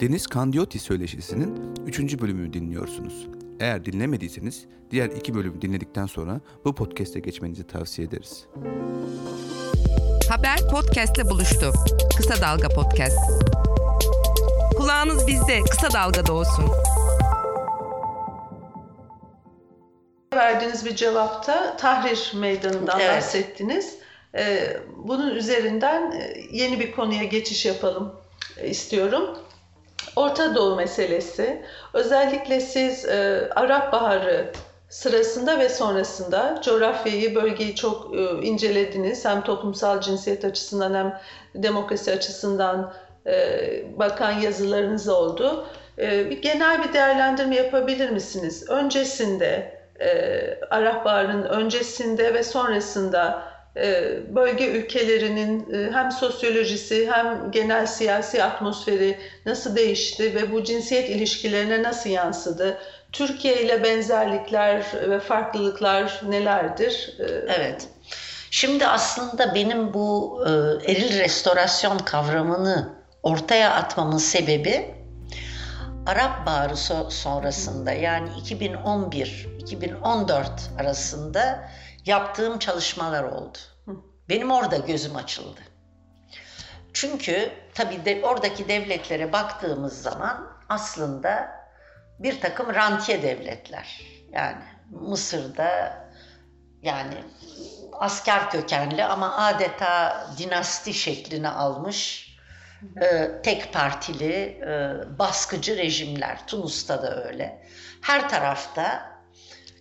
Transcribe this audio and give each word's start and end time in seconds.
Deniz 0.00 0.26
Kandiyoti 0.26 0.78
söyleşisinin 0.78 1.74
3. 1.86 1.98
bölümünü 2.20 2.52
dinliyorsunuz. 2.52 3.26
Eğer 3.60 3.84
dinlemediyseniz 3.84 4.64
diğer 4.90 5.06
iki 5.10 5.34
bölümü 5.34 5.62
dinledikten 5.62 6.06
sonra 6.06 6.40
bu 6.64 6.74
podcast'e 6.74 7.20
geçmenizi 7.20 7.66
tavsiye 7.66 8.08
ederiz. 8.08 8.46
Haber 10.28 10.58
podcast'le 10.70 11.30
buluştu. 11.30 11.72
Kısa 12.16 12.40
Dalga 12.42 12.68
Podcast. 12.68 13.18
Kulağınız 14.76 15.26
bizde, 15.26 15.60
Kısa 15.70 15.92
Dalga'da 15.92 16.32
olsun. 16.32 16.64
Verdiğiniz 20.34 20.84
bir 20.84 20.96
cevapta 20.96 21.76
Tahrir 21.76 22.32
Meydanı'ndan 22.36 23.00
Evet. 23.00 23.16
bahsettiniz. 23.16 23.94
Ee, 24.34 24.76
Bunun 24.96 25.34
üzerinden 25.34 26.12
e, 26.12 26.40
yeni 26.52 26.80
bir 26.80 26.92
konuya 26.92 27.24
geçiş 27.24 27.66
yapalım 27.66 28.12
e, 28.56 28.68
istiyorum. 28.68 29.38
Orta 30.16 30.54
Doğu 30.54 30.76
meselesi. 30.76 31.62
Özellikle 31.94 32.60
siz 32.60 33.04
e, 33.04 33.50
Arap 33.56 33.92
Baharı 33.92 34.52
sırasında 34.88 35.58
ve 35.58 35.68
sonrasında 35.68 36.60
coğrafyayı, 36.64 37.34
bölgeyi 37.34 37.74
çok 37.74 38.14
e, 38.14 38.46
incelediniz. 38.46 39.24
Hem 39.24 39.42
toplumsal 39.42 40.00
cinsiyet 40.00 40.44
açısından 40.44 40.94
hem 40.94 41.20
demokrasi 41.54 42.12
açısından 42.12 42.92
e, 43.26 43.98
bakan 43.98 44.32
yazılarınız 44.32 45.08
oldu. 45.08 45.66
E, 45.98 46.30
Bir 46.30 46.42
genel 46.42 46.84
bir 46.84 46.92
değerlendirme 46.92 47.56
yapabilir 47.56 48.10
misiniz? 48.10 48.70
Öncesinde, 48.70 49.80
e, 50.00 50.08
Arap 50.70 51.04
Baharı'nın 51.04 51.44
öncesinde 51.44 52.34
ve 52.34 52.42
sonrasında 52.42 53.42
bölge 54.34 54.66
ülkelerinin 54.66 55.74
e, 55.74 55.90
hem 55.92 56.12
sosyolojisi 56.12 57.10
hem 57.10 57.50
genel 57.50 57.86
siyasi 57.86 58.44
atmosferi 58.44 59.18
nasıl 59.46 59.76
değişti 59.76 60.34
ve 60.34 60.52
bu 60.52 60.64
cinsiyet 60.64 61.10
ilişkilerine 61.10 61.82
nasıl 61.82 62.10
yansıdı? 62.10 62.78
Türkiye 63.12 63.62
ile 63.62 63.82
benzerlikler 63.82 64.84
ve 65.10 65.20
farklılıklar 65.20 66.20
nelerdir? 66.28 67.16
E, 67.18 67.24
Evet. 67.58 67.88
Şimdi 68.50 68.86
aslında 68.86 69.54
benim 69.54 69.94
bu 69.94 70.40
e, 70.46 70.50
eril 70.92 71.18
restorasyon 71.18 71.98
kavramını 71.98 72.88
ortaya 73.22 73.74
atmamın 73.74 74.18
sebebi 74.18 74.94
Arap 76.06 76.46
Baharı 76.46 76.74
so- 76.74 77.10
sonrasında 77.10 77.92
yani 77.92 78.28
2011-2014 78.28 80.46
arasında 80.78 81.68
yaptığım 82.06 82.58
çalışmalar 82.58 83.24
oldu. 83.24 83.58
Benim 84.28 84.50
orada 84.50 84.76
gözüm 84.76 85.16
açıldı. 85.16 85.60
Çünkü 86.92 87.52
tabii 87.74 88.04
de, 88.04 88.24
oradaki 88.24 88.68
devletlere 88.68 89.32
baktığımız 89.32 90.02
zaman 90.02 90.52
aslında 90.68 91.48
bir 92.18 92.40
takım 92.40 92.74
rantiye 92.74 93.22
devletler. 93.22 94.00
Yani 94.32 94.62
Mısır'da 94.90 95.98
yani 96.82 97.14
asker 97.92 98.50
kökenli 98.50 99.04
ama 99.04 99.36
adeta 99.36 100.26
dinasti 100.38 100.94
şeklini 100.94 101.48
almış 101.48 102.26
e, 103.02 103.30
tek 103.42 103.72
partili 103.72 104.32
e, 104.34 104.94
baskıcı 105.18 105.76
rejimler. 105.76 106.46
Tunus'ta 106.46 107.02
da 107.02 107.24
öyle. 107.24 107.66
Her 108.02 108.28
tarafta 108.28 109.15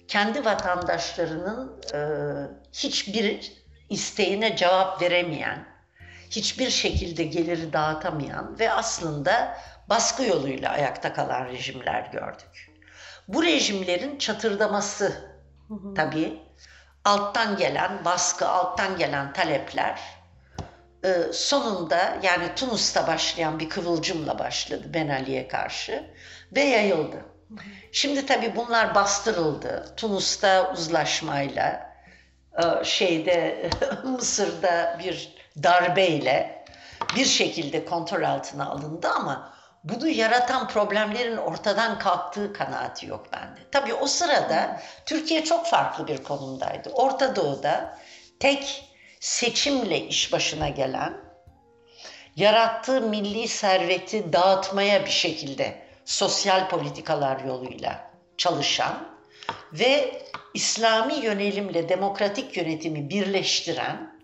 kendi 0.08 0.46
vatandaşlarının 0.46 1.82
e, 1.94 2.00
hiçbir 2.74 3.54
isteğine 3.90 4.56
cevap 4.56 5.02
veremeyen, 5.02 5.68
hiçbir 6.30 6.70
şekilde 6.70 7.24
geliri 7.24 7.74
dağıtamayan 7.74 8.60
ve 8.60 8.72
aslında 8.72 9.58
baskı 9.90 10.24
yoluyla 10.24 10.72
ayakta 10.72 11.14
kalan 11.14 11.46
rejimler 11.46 12.10
gördük. 12.12 12.72
Bu 13.28 13.44
rejimlerin 13.44 14.18
çatırdaması 14.18 15.36
tabii 15.96 16.40
alttan 17.06 17.58
gelen 17.58 18.06
baskı, 18.06 18.48
alttan 18.48 18.98
gelen 18.98 19.34
talepler 19.34 20.00
e, 21.04 21.34
sonunda 21.34 22.18
yani 22.24 22.56
Tunus'ta 22.56 23.08
başlayan 23.08 23.60
bir 23.60 23.70
kıvılcımla 23.70 24.40
başladı 24.40 24.84
Ben 24.94 25.10
Ali'ye 25.10 25.48
karşı 25.48 26.04
ve 26.56 26.62
yayıldı. 26.62 27.26
Şimdi 27.92 28.26
tabii 28.26 28.56
bunlar 28.56 28.96
bastırıldı. 28.96 29.94
Tunus'ta 29.98 30.74
uzlaşmayla, 30.74 31.96
e, 32.58 32.84
şeyde 32.84 33.70
Mısır'da 34.04 35.00
bir 35.04 35.36
darbeyle 35.64 36.66
bir 37.16 37.26
şekilde 37.26 37.86
kontrol 37.86 38.24
altına 38.24 38.66
alındı 38.66 39.08
ama 39.08 39.54
bunu 39.84 40.08
yaratan 40.08 40.68
problemlerin 40.68 41.38
ortadan 41.38 42.00
kalktığı 42.00 42.54
kanaati 42.54 43.06
yok 43.06 43.28
bende. 43.34 43.60
Tabii 43.72 43.94
o 43.94 44.08
sırada 44.08 44.82
Türkiye 45.06 45.44
çok 45.44 45.68
farklı 45.68 46.08
bir 46.08 46.24
konumdaydı. 46.24 46.90
Orta 46.90 47.36
Doğu'da 47.36 47.98
tek 48.40 48.90
seçimle 49.20 50.08
iş 50.08 50.34
başına 50.34 50.70
gelen, 50.70 51.14
yarattığı 52.36 53.02
milli 53.02 53.48
serveti 53.48 54.34
dağıtmaya 54.34 55.06
bir 55.06 55.12
şekilde 55.12 55.85
sosyal 56.06 56.70
politikalar 56.70 57.40
yoluyla 57.40 58.12
çalışan 58.38 59.08
ve 59.74 60.22
İslami 60.54 61.16
yönelimle 61.16 61.90
demokratik 61.90 62.58
yönetimi 62.58 63.10
birleştiren 63.10 64.22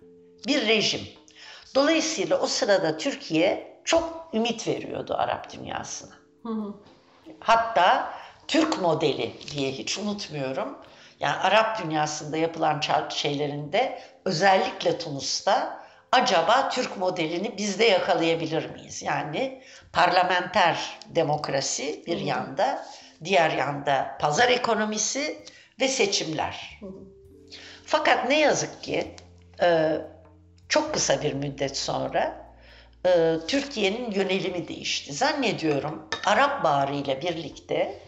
bir 0.47 0.67
rejim. 0.67 1.01
Dolayısıyla 1.75 2.39
o 2.39 2.47
sırada 2.47 2.97
Türkiye 2.97 3.77
çok 3.83 4.29
ümit 4.33 4.67
veriyordu 4.67 5.15
Arap 5.17 5.53
dünyasına. 5.53 6.13
Hatta 7.39 8.13
Türk 8.47 8.81
modeli 8.81 9.35
diye 9.51 9.71
hiç 9.71 9.97
unutmuyorum. 9.97 10.77
Yani 11.19 11.35
Arap 11.35 11.83
dünyasında 11.83 12.37
yapılan 12.37 12.81
şeylerinde 13.09 14.01
özellikle 14.25 14.97
Tunus'ta 14.97 15.81
acaba 16.11 16.69
Türk 16.69 16.97
modelini 16.97 17.57
biz 17.57 17.79
de 17.79 17.85
yakalayabilir 17.85 18.69
miyiz? 18.69 19.01
Yani 19.01 19.61
parlamenter 19.93 20.99
demokrasi 21.09 22.03
bir 22.07 22.17
yanda, 22.17 22.85
diğer 23.23 23.49
yanda 23.51 24.17
pazar 24.19 24.49
ekonomisi 24.49 25.37
ve 25.79 25.87
seçimler. 25.87 26.79
Fakat 27.85 28.29
ne 28.29 28.39
yazık 28.39 28.83
ki 28.83 29.15
e, 29.61 29.97
çok 30.69 30.93
kısa 30.93 31.21
bir 31.21 31.33
müddet 31.33 31.77
sonra 31.77 32.53
e, 33.05 33.35
Türkiye'nin 33.47 34.11
yönelimi 34.11 34.67
değişti. 34.67 35.13
Zannediyorum 35.13 36.09
Arap 36.25 36.63
Baharı 36.63 36.95
ile 36.95 37.21
birlikte 37.21 37.99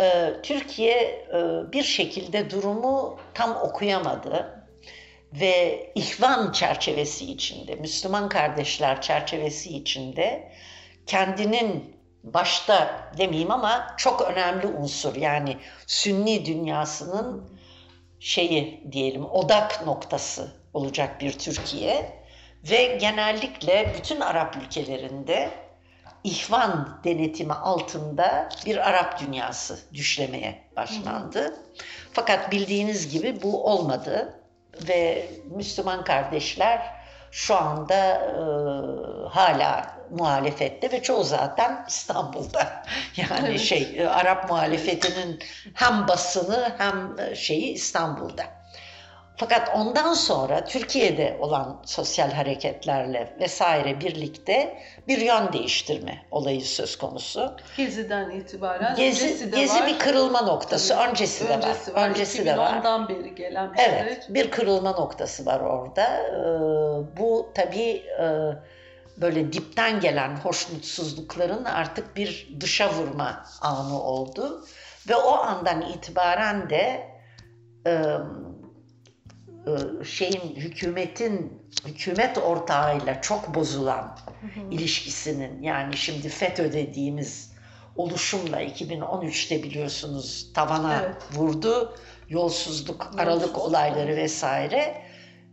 e, 0.00 0.32
Türkiye 0.42 1.00
e, 1.00 1.72
bir 1.72 1.82
şekilde 1.82 2.50
durumu 2.50 3.18
tam 3.34 3.56
okuyamadı 3.56 4.64
ve 5.32 5.86
ihvan 5.94 6.52
çerçevesi 6.52 7.32
içinde, 7.32 7.74
Müslüman 7.74 8.28
kardeşler 8.28 9.02
çerçevesi 9.02 9.76
içinde 9.76 10.52
kendinin 11.06 11.96
başta 12.22 13.08
demeyeyim 13.18 13.50
ama 13.50 13.94
çok 13.96 14.20
önemli 14.20 14.66
unsur. 14.66 15.16
Yani 15.16 15.56
Sünni 15.86 16.46
dünyasının 16.46 17.50
şeyi 18.20 18.88
diyelim 18.92 19.24
odak 19.24 19.86
noktası 19.86 20.52
olacak 20.74 21.20
bir 21.20 21.32
Türkiye. 21.38 22.22
Ve 22.70 22.84
genellikle 22.84 23.94
bütün 23.98 24.20
Arap 24.20 24.56
ülkelerinde 24.56 25.50
ihvan 26.24 27.00
denetimi 27.04 27.52
altında 27.52 28.48
bir 28.66 28.88
Arap 28.88 29.20
dünyası 29.20 29.78
düşlemeye 29.94 30.62
başlandı. 30.76 31.56
Fakat 32.12 32.52
bildiğiniz 32.52 33.12
gibi 33.12 33.42
bu 33.42 33.66
olmadı 33.66 34.40
ve 34.88 35.28
Müslüman 35.50 36.04
kardeşler 36.04 37.01
şu 37.32 37.56
anda 37.56 37.94
e, 38.14 38.42
hala 39.28 39.98
muhalefette 40.10 40.92
ve 40.92 41.02
çoğu 41.02 41.24
zaten 41.24 41.84
İstanbul'da. 41.88 42.84
Yani 43.16 43.48
Evet. 43.48 43.60
şey 43.60 43.94
e, 43.98 44.08
Arap 44.08 44.50
muhalefetinin 44.50 45.38
hem 45.74 46.08
basını 46.08 46.74
hem 46.78 47.16
e, 47.18 47.34
şeyi 47.34 47.72
İstanbul'da. 47.72 48.44
Fakat 49.36 49.70
ondan 49.74 50.14
sonra 50.14 50.64
Türkiye'de 50.64 51.36
olan 51.40 51.82
sosyal 51.84 52.30
hareketlerle 52.32 53.36
vesaire 53.40 54.00
birlikte 54.00 54.78
bir 55.08 55.18
yön 55.18 55.52
değiştirme 55.52 56.26
olayı 56.30 56.60
söz 56.60 56.98
konusu. 56.98 57.56
Gezi'den 57.76 58.30
itibaren 58.30 58.96
Gezi, 58.96 59.24
öncesi 59.24 59.52
de 59.52 59.60
gezi 59.60 59.80
var. 59.80 59.86
bir 59.86 59.98
kırılma 59.98 60.40
noktası. 60.40 60.94
Tabii, 60.94 61.08
öncesi 61.10 61.48
de 61.48 61.52
öncesi 61.56 61.94
var. 61.94 62.08
Öncesi 62.08 62.46
de 62.46 62.58
var. 62.58 62.72
2010'dan 62.72 63.08
beri 63.08 63.34
gelen 63.34 63.72
bir 63.72 63.78
Evet, 63.78 64.02
süreç. 64.24 64.34
bir 64.44 64.50
kırılma 64.50 64.90
noktası 64.90 65.46
var 65.46 65.60
orada. 65.60 66.02
Ee, 66.04 67.16
bu 67.16 67.50
tabii 67.54 68.02
e, 68.20 68.26
böyle 69.16 69.52
dipten 69.52 70.00
gelen 70.00 70.36
hoşnutsuzlukların 70.36 71.64
artık 71.64 72.16
bir 72.16 72.48
dışa 72.60 72.92
vurma 72.92 73.44
anı 73.62 74.02
oldu. 74.02 74.64
Ve 75.08 75.16
o 75.16 75.32
andan 75.38 75.82
itibaren 75.82 76.70
de 76.70 77.06
e, 77.86 78.04
şeyin 80.04 80.56
hükümetin 80.56 81.62
hükümet 81.86 82.38
ortağıyla 82.38 83.20
çok 83.20 83.54
bozulan 83.54 84.18
ilişkisinin 84.70 85.62
yani 85.62 85.96
şimdi 85.96 86.28
FETÖ 86.28 86.72
dediğimiz 86.72 87.52
oluşumla 87.96 88.62
2013'te 88.62 89.62
biliyorsunuz 89.62 90.52
tavana 90.54 91.02
Evet. 91.02 91.16
vurdu. 91.32 91.96
Yolsuzluk, 92.28 93.10
aralık 93.18 93.42
Yolsuzluk, 93.42 93.58
olayları 93.58 94.16
vesaire. 94.16 95.02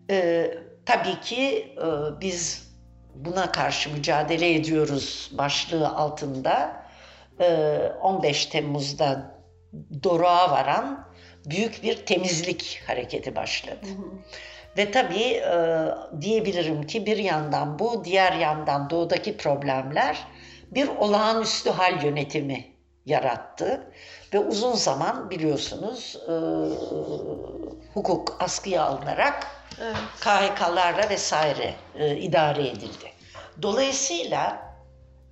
Ee, 0.09 0.51
tabii 0.85 1.19
ki 1.21 1.75
e, 1.77 2.21
biz 2.21 2.69
buna 3.15 3.51
karşı 3.51 3.93
mücadele 3.93 4.53
ediyoruz 4.55 5.31
başlığı 5.37 5.89
altında 5.89 6.83
e, 7.39 7.77
15 8.01 8.45
Temmuz'da 8.45 9.39
Doruk'a 10.03 10.51
varan 10.51 11.08
büyük 11.45 11.83
bir 11.83 12.05
temizlik 12.05 12.81
hareketi 12.87 13.35
başladı. 13.35 13.87
Ve 14.77 14.91
tabii 14.91 15.23
e, 15.23 15.85
diyebilirim 16.21 16.87
ki 16.87 17.05
bir 17.05 17.17
yandan 17.17 17.79
bu, 17.79 18.05
diğer 18.05 18.33
yandan 18.33 18.89
doğudaki 18.89 19.37
problemler 19.37 20.27
bir 20.71 20.87
olağanüstü 20.87 21.69
hal 21.69 22.03
yönetimi 22.03 22.65
yarattı. 23.05 23.91
Ve 24.33 24.39
uzun 24.39 24.73
zaman 24.73 25.29
biliyorsunuz 25.29 26.17
e, 26.27 26.33
hukuk 27.93 28.37
askıya 28.39 28.83
alınarak 28.83 29.59
Evet. 29.81 29.95
KHK'larla 30.19 31.09
vesaire 31.09 31.73
e, 31.95 32.17
idare 32.17 32.67
edildi. 32.67 33.11
Dolayısıyla 33.61 34.69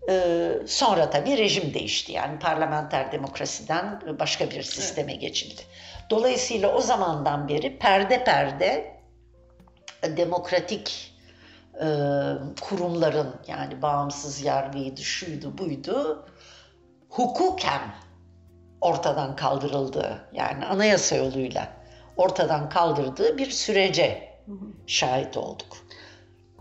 e, 0.10 0.46
sonra 0.68 1.10
tabii 1.10 1.38
rejim 1.38 1.74
değişti. 1.74 2.12
Yani 2.12 2.40
parlamenter 2.40 3.12
demokrasiden 3.12 4.02
başka 4.20 4.52
bir 4.52 4.64
sisteme 4.64 5.14
geçildi. 5.16 5.62
Dolayısıyla 6.10 6.76
o 6.76 6.82
zamandan 6.82 7.48
beri 7.48 7.80
perde 7.80 8.24
perde 8.24 8.98
e, 10.04 10.18
demokratik 10.18 11.14
e, 11.74 11.88
kurumların 12.62 13.36
yani 13.48 13.82
bağımsız 13.82 14.42
yargıydı, 14.42 15.02
şuydu, 15.02 15.58
buydu 15.58 16.26
hukuken 17.10 17.82
ortadan 18.82 19.36
kaldırıldığı 19.36 20.30
yani 20.34 20.66
anayasa 20.66 21.16
yoluyla 21.16 21.68
ortadan 22.18 22.70
kaldırdığı 22.70 23.38
bir 23.38 23.52
sürece 23.52 24.34
şahit 24.88 25.38
olduk. 25.38 25.78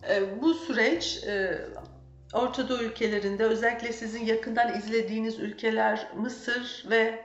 E, 0.08 0.42
Bu 0.42 0.54
süreç 0.54 1.24
e, 1.26 1.58
Orta 2.34 2.68
Doğu 2.68 2.78
ülkelerinde 2.82 3.44
özellikle 3.44 3.92
sizin 3.92 4.24
yakından 4.24 4.78
izlediğiniz 4.78 5.38
ülkeler 5.38 6.08
Mısır 6.16 6.86
ve 6.90 7.24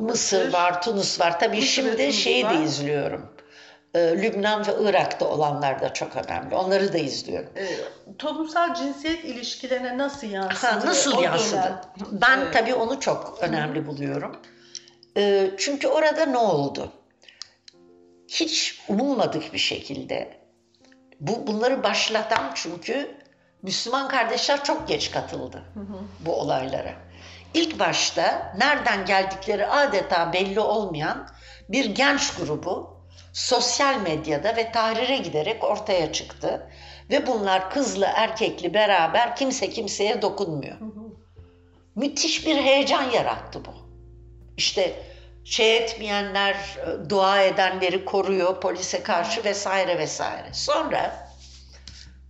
e, 0.00 0.02
Mısır 0.02 0.52
var, 0.52 0.82
Tunus 0.82 1.20
var. 1.20 1.40
Tabii 1.40 1.56
Mısır 1.56 1.68
şimdi 1.68 2.12
şeyi 2.12 2.44
var. 2.44 2.58
de 2.58 2.62
izliyorum. 2.64 3.32
Ee, 3.94 3.98
Lübnan 4.22 4.66
ve 4.66 4.72
Irak'ta 4.80 5.28
olanlar 5.28 5.80
da 5.80 5.92
çok 5.92 6.16
önemli. 6.16 6.54
Onları 6.54 6.92
da 6.92 6.98
izliyorum. 6.98 7.48
e, 7.56 7.66
toplumsal 8.18 8.74
cinsiyet 8.74 9.24
ilişkilerine 9.24 9.98
nasıl 9.98 10.26
yansıdı? 10.26 10.66
Ha, 10.66 10.80
nasıl 10.86 11.16
o 11.16 11.22
yansıdı? 11.22 11.56
dönem? 11.56 11.80
Ben 12.12 12.38
Evet. 12.38 12.52
tabii 12.52 12.74
onu 12.74 13.00
çok 13.00 13.38
önemli 13.40 13.86
buluyorum. 13.86 14.36
Ee, 15.16 15.50
çünkü 15.58 15.88
orada 15.88 16.26
ne 16.26 16.38
oldu? 16.38 16.92
Hiç 18.28 18.80
umulmadık 18.88 19.52
bir 19.52 19.58
şekilde. 19.58 20.36
Bu 21.20 21.46
bunları 21.46 21.82
başlatan 21.82 22.50
çünkü 22.54 23.10
Müslüman 23.62 24.08
kardeşler 24.08 24.64
çok 24.64 24.88
geç 24.88 25.10
katıldı 25.10 25.62
bu 26.20 26.34
olaylara. 26.34 26.92
İlk 27.56 27.78
başta 27.78 28.52
nereden 28.58 29.04
geldikleri 29.04 29.66
adeta 29.66 30.32
belli 30.32 30.60
olmayan 30.60 31.28
bir 31.68 31.84
genç 31.84 32.34
grubu 32.34 33.00
sosyal 33.32 34.00
medyada 34.00 34.56
ve 34.56 34.72
tahrire 34.72 35.16
giderek 35.16 35.64
ortaya 35.64 36.12
çıktı. 36.12 36.70
Ve 37.10 37.26
bunlar 37.26 37.70
kızlı 37.70 38.06
erkekli 38.14 38.74
beraber 38.74 39.36
kimse 39.36 39.70
kimseye 39.70 40.22
dokunmuyor. 40.22 40.76
Müthiş 41.94 42.46
bir 42.46 42.56
heyecan 42.56 43.10
yarattı 43.10 43.64
bu. 43.64 43.70
İşte 44.56 45.02
şey 45.44 45.76
etmeyenler 45.76 46.54
e, 46.54 47.10
dua 47.10 47.42
edenleri 47.42 48.04
koruyor 48.04 48.60
polise 48.60 49.02
karşı 49.02 49.44
vesaire 49.44 49.98
vesaire. 49.98 50.48
Sonra 50.52 51.25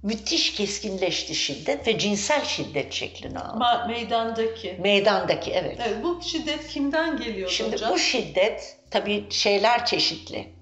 müthiş 0.07 0.55
keskinleşti 0.55 1.35
şiddet 1.35 1.87
ve 1.87 1.99
cinsel 1.99 2.45
şiddet 2.45 2.93
şeklini 2.93 3.39
aldı. 3.39 3.59
Ma- 3.65 3.89
meydandaki. 3.89 4.79
Meydandaki 4.81 5.53
evet. 5.53 5.79
Evet, 5.87 5.97
bu 6.03 6.23
şiddet 6.23 6.69
kimden 6.69 7.17
geliyor 7.17 7.49
Şimdi 7.51 7.73
hocam? 7.73 7.93
bu 7.93 7.99
şiddet 7.99 8.79
tabii 8.91 9.27
şeyler 9.31 9.87
çeşitli. 9.87 10.55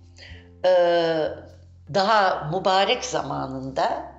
Ee, 0.67 1.29
daha 1.94 2.50
mübarek 2.58 3.05
zamanında 3.05 4.12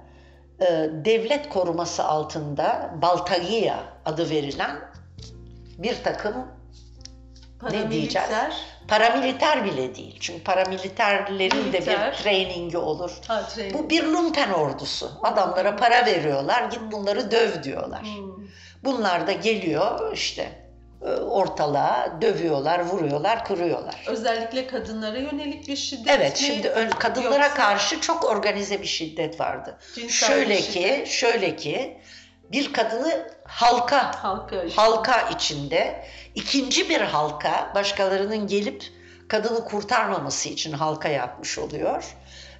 e, 0.59 0.65
devlet 1.05 1.49
koruması 1.49 2.03
altında 2.03 2.95
Baltagiya 3.01 3.83
adı 4.05 4.29
verilen 4.29 4.79
bir 5.77 6.03
takım 6.03 6.47
ne 7.71 7.91
diyeceğiz? 7.91 8.29
Paramiliter. 8.87 9.65
bile 9.65 9.95
değil. 9.95 10.17
Çünkü 10.19 10.43
paramiliterlerin 10.43 11.73
de 11.73 11.79
bir 11.79 12.23
trainingi 12.23 12.77
olur. 12.77 13.11
Ha, 13.27 13.47
training. 13.47 13.73
Bu 13.77 13.89
bir 13.89 14.03
lumpen 14.03 14.49
ordusu. 14.51 15.11
Adamlara 15.23 15.75
para 15.75 16.05
veriyorlar, 16.05 16.63
git 16.63 16.81
bunları 16.91 17.31
döv 17.31 17.63
diyorlar. 17.63 18.01
Hmm. 18.01 18.45
Bunlar 18.83 19.27
da 19.27 19.31
geliyor 19.31 20.13
işte 20.13 20.49
e, 21.01 21.05
ortalığa 21.13 22.21
dövüyorlar, 22.21 22.79
vuruyorlar, 22.79 23.45
kırıyorlar. 23.45 24.03
Özellikle 24.07 24.67
kadınlara 24.67 25.17
yönelik 25.17 25.67
bir 25.67 25.75
şiddet 25.75 26.07
Evet, 26.17 26.41
mi? 26.41 26.47
şimdi 26.47 26.69
ön- 26.69 26.89
kadınlara 26.89 27.43
Yoksa 27.43 27.53
karşı 27.53 28.01
çok 28.01 28.25
organize 28.25 28.81
bir 28.81 28.87
şiddet 28.87 29.39
vardı. 29.39 29.77
cinsel 29.95 30.27
Şöyle 30.27 30.55
ki, 30.55 30.71
şiddet 30.73 31.07
şöyle 31.07 31.55
ki 31.55 31.97
bir 32.51 32.73
kadını 32.73 33.27
halka 33.45 34.23
halka 34.23 34.63
işte. 34.63 34.81
halka 34.81 35.21
içinde 35.21 36.05
ikinci 36.35 36.89
bir 36.89 37.01
halka 37.01 37.71
başkalarının 37.75 38.47
gelip 38.47 38.83
kadını 39.27 39.65
kurtarmaması 39.65 40.49
için 40.49 40.71
halka 40.73 41.09
yapmış 41.09 41.59
oluyor. 41.59 42.15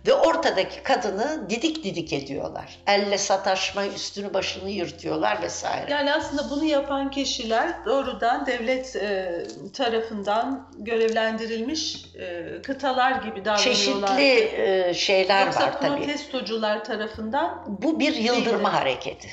Ve 0.07 0.13
ortadaki 0.13 0.83
kadını 0.83 1.49
didik 1.49 1.83
didik 1.83 2.13
ediyorlar. 2.13 2.79
Elle 2.87 3.17
sataşma, 3.17 3.85
üstünü 3.85 4.33
başını 4.33 4.69
yırtıyorlar 4.69 5.41
vesaire. 5.41 5.91
Yani 5.91 6.13
aslında 6.13 6.49
bunu 6.49 6.65
yapan 6.65 7.11
kişiler 7.11 7.85
doğrudan 7.85 8.45
devlet 8.45 8.95
e, 8.95 9.43
tarafından 9.73 10.69
görevlendirilmiş 10.77 12.05
e, 12.15 12.61
kıtalar 12.61 13.11
gibi 13.11 13.45
davranıyorlar. 13.45 14.17
Çeşitli 14.17 14.61
e, 14.61 14.93
şeyler 14.93 15.45
Yoksa 15.45 15.61
var 15.61 15.81
tabii. 15.81 15.97
protestocular 15.97 16.83
tarafından 16.83 17.63
Bu 17.67 17.99
bir 17.99 18.13
yıldırma 18.13 18.71
Değil. 18.71 18.79
hareketi. 18.79 19.29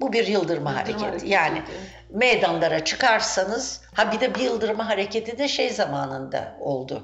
Bu 0.00 0.12
bir 0.12 0.26
yıldırma, 0.26 0.76
hareketi. 0.76 1.04
hareketi. 1.04 1.28
Yani 1.28 1.62
meydanlara 2.10 2.84
çıkarsanız, 2.84 3.82
ha 3.94 4.12
bir 4.12 4.20
de 4.20 4.34
bir 4.34 4.40
yıldırma 4.40 4.88
hareketi 4.88 5.38
de 5.38 5.48
şey 5.48 5.70
zamanında 5.70 6.56
oldu. 6.60 7.02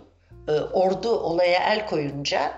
Ee, 0.48 0.52
ordu 0.52 1.10
olaya 1.10 1.72
el 1.72 1.86
koyunca 1.86 2.52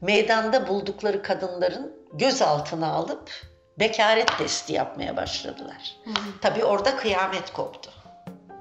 meydanda 0.00 0.68
buldukları 0.68 1.22
kadınların 1.22 1.96
gözaltına 2.12 2.92
alıp 2.92 3.30
bekaret 3.78 4.38
testi 4.38 4.72
yapmaya 4.72 5.16
başladılar. 5.16 5.96
Tabii 6.40 6.64
orada 6.64 6.96
kıyamet 6.96 7.52
koptu. 7.52 7.90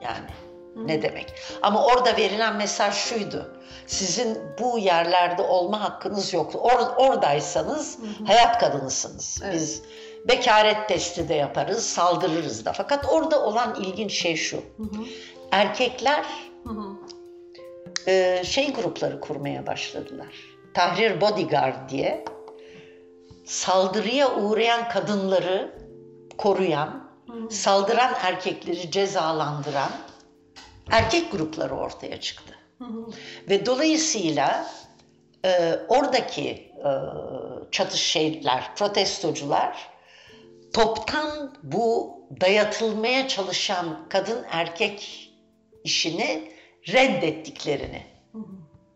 Yani 0.01 0.29
ne 0.75 1.01
demek? 1.01 1.33
Ama 1.61 1.85
orada 1.85 2.17
verilen 2.17 2.55
mesaj 2.55 2.95
şuydu. 2.95 3.55
Sizin 3.87 4.37
bu 4.59 4.79
yerlerde 4.79 5.41
olma 5.41 5.81
hakkınız 5.81 6.33
yok. 6.33 6.53
Or- 6.53 6.95
oradaysanız 6.95 7.97
hayat 8.27 8.59
kadınısınız. 8.59 9.39
Evet. 9.43 9.53
Biz 9.53 9.81
bekaret 10.27 10.87
testi 10.87 11.29
de 11.29 11.33
yaparız, 11.33 11.85
saldırırız 11.85 12.65
da. 12.65 12.73
Fakat 12.73 13.05
orada 13.11 13.45
olan 13.45 13.75
ilginç 13.81 14.11
şey 14.11 14.35
şu. 14.35 14.63
Erkekler 15.51 16.25
Hı 16.63 16.69
hı. 16.69 16.97
e, 18.07 18.43
şey 18.43 18.73
grupları 18.73 19.19
kurmaya 19.19 19.67
başladılar. 19.67 20.35
Tahrir 20.73 21.21
Bodyguard 21.21 21.89
diye 21.89 22.25
saldırıya 23.45 24.35
uğrayan 24.35 24.89
kadınları 24.89 25.79
koruyan, 26.37 27.09
saldıran 27.49 28.13
erkekleri 28.21 28.91
cezalandıran 28.91 29.91
erkek 30.91 31.31
grupları 31.31 31.75
ortaya 31.75 32.19
çıktı. 32.19 32.55
Ve 33.49 33.65
dolayısıyla 33.65 34.65
e, 35.45 35.79
oradaki 35.89 36.49
e, 36.49 36.91
çatış 37.71 38.01
şeyler, 38.01 38.75
protestocular 38.75 39.89
toptan 40.73 41.57
bu 41.63 42.19
dayatılmaya 42.41 43.27
çalışan 43.27 44.09
kadın 44.09 44.45
erkek 44.51 45.29
işini 45.83 46.51
reddettiklerini 46.87 48.03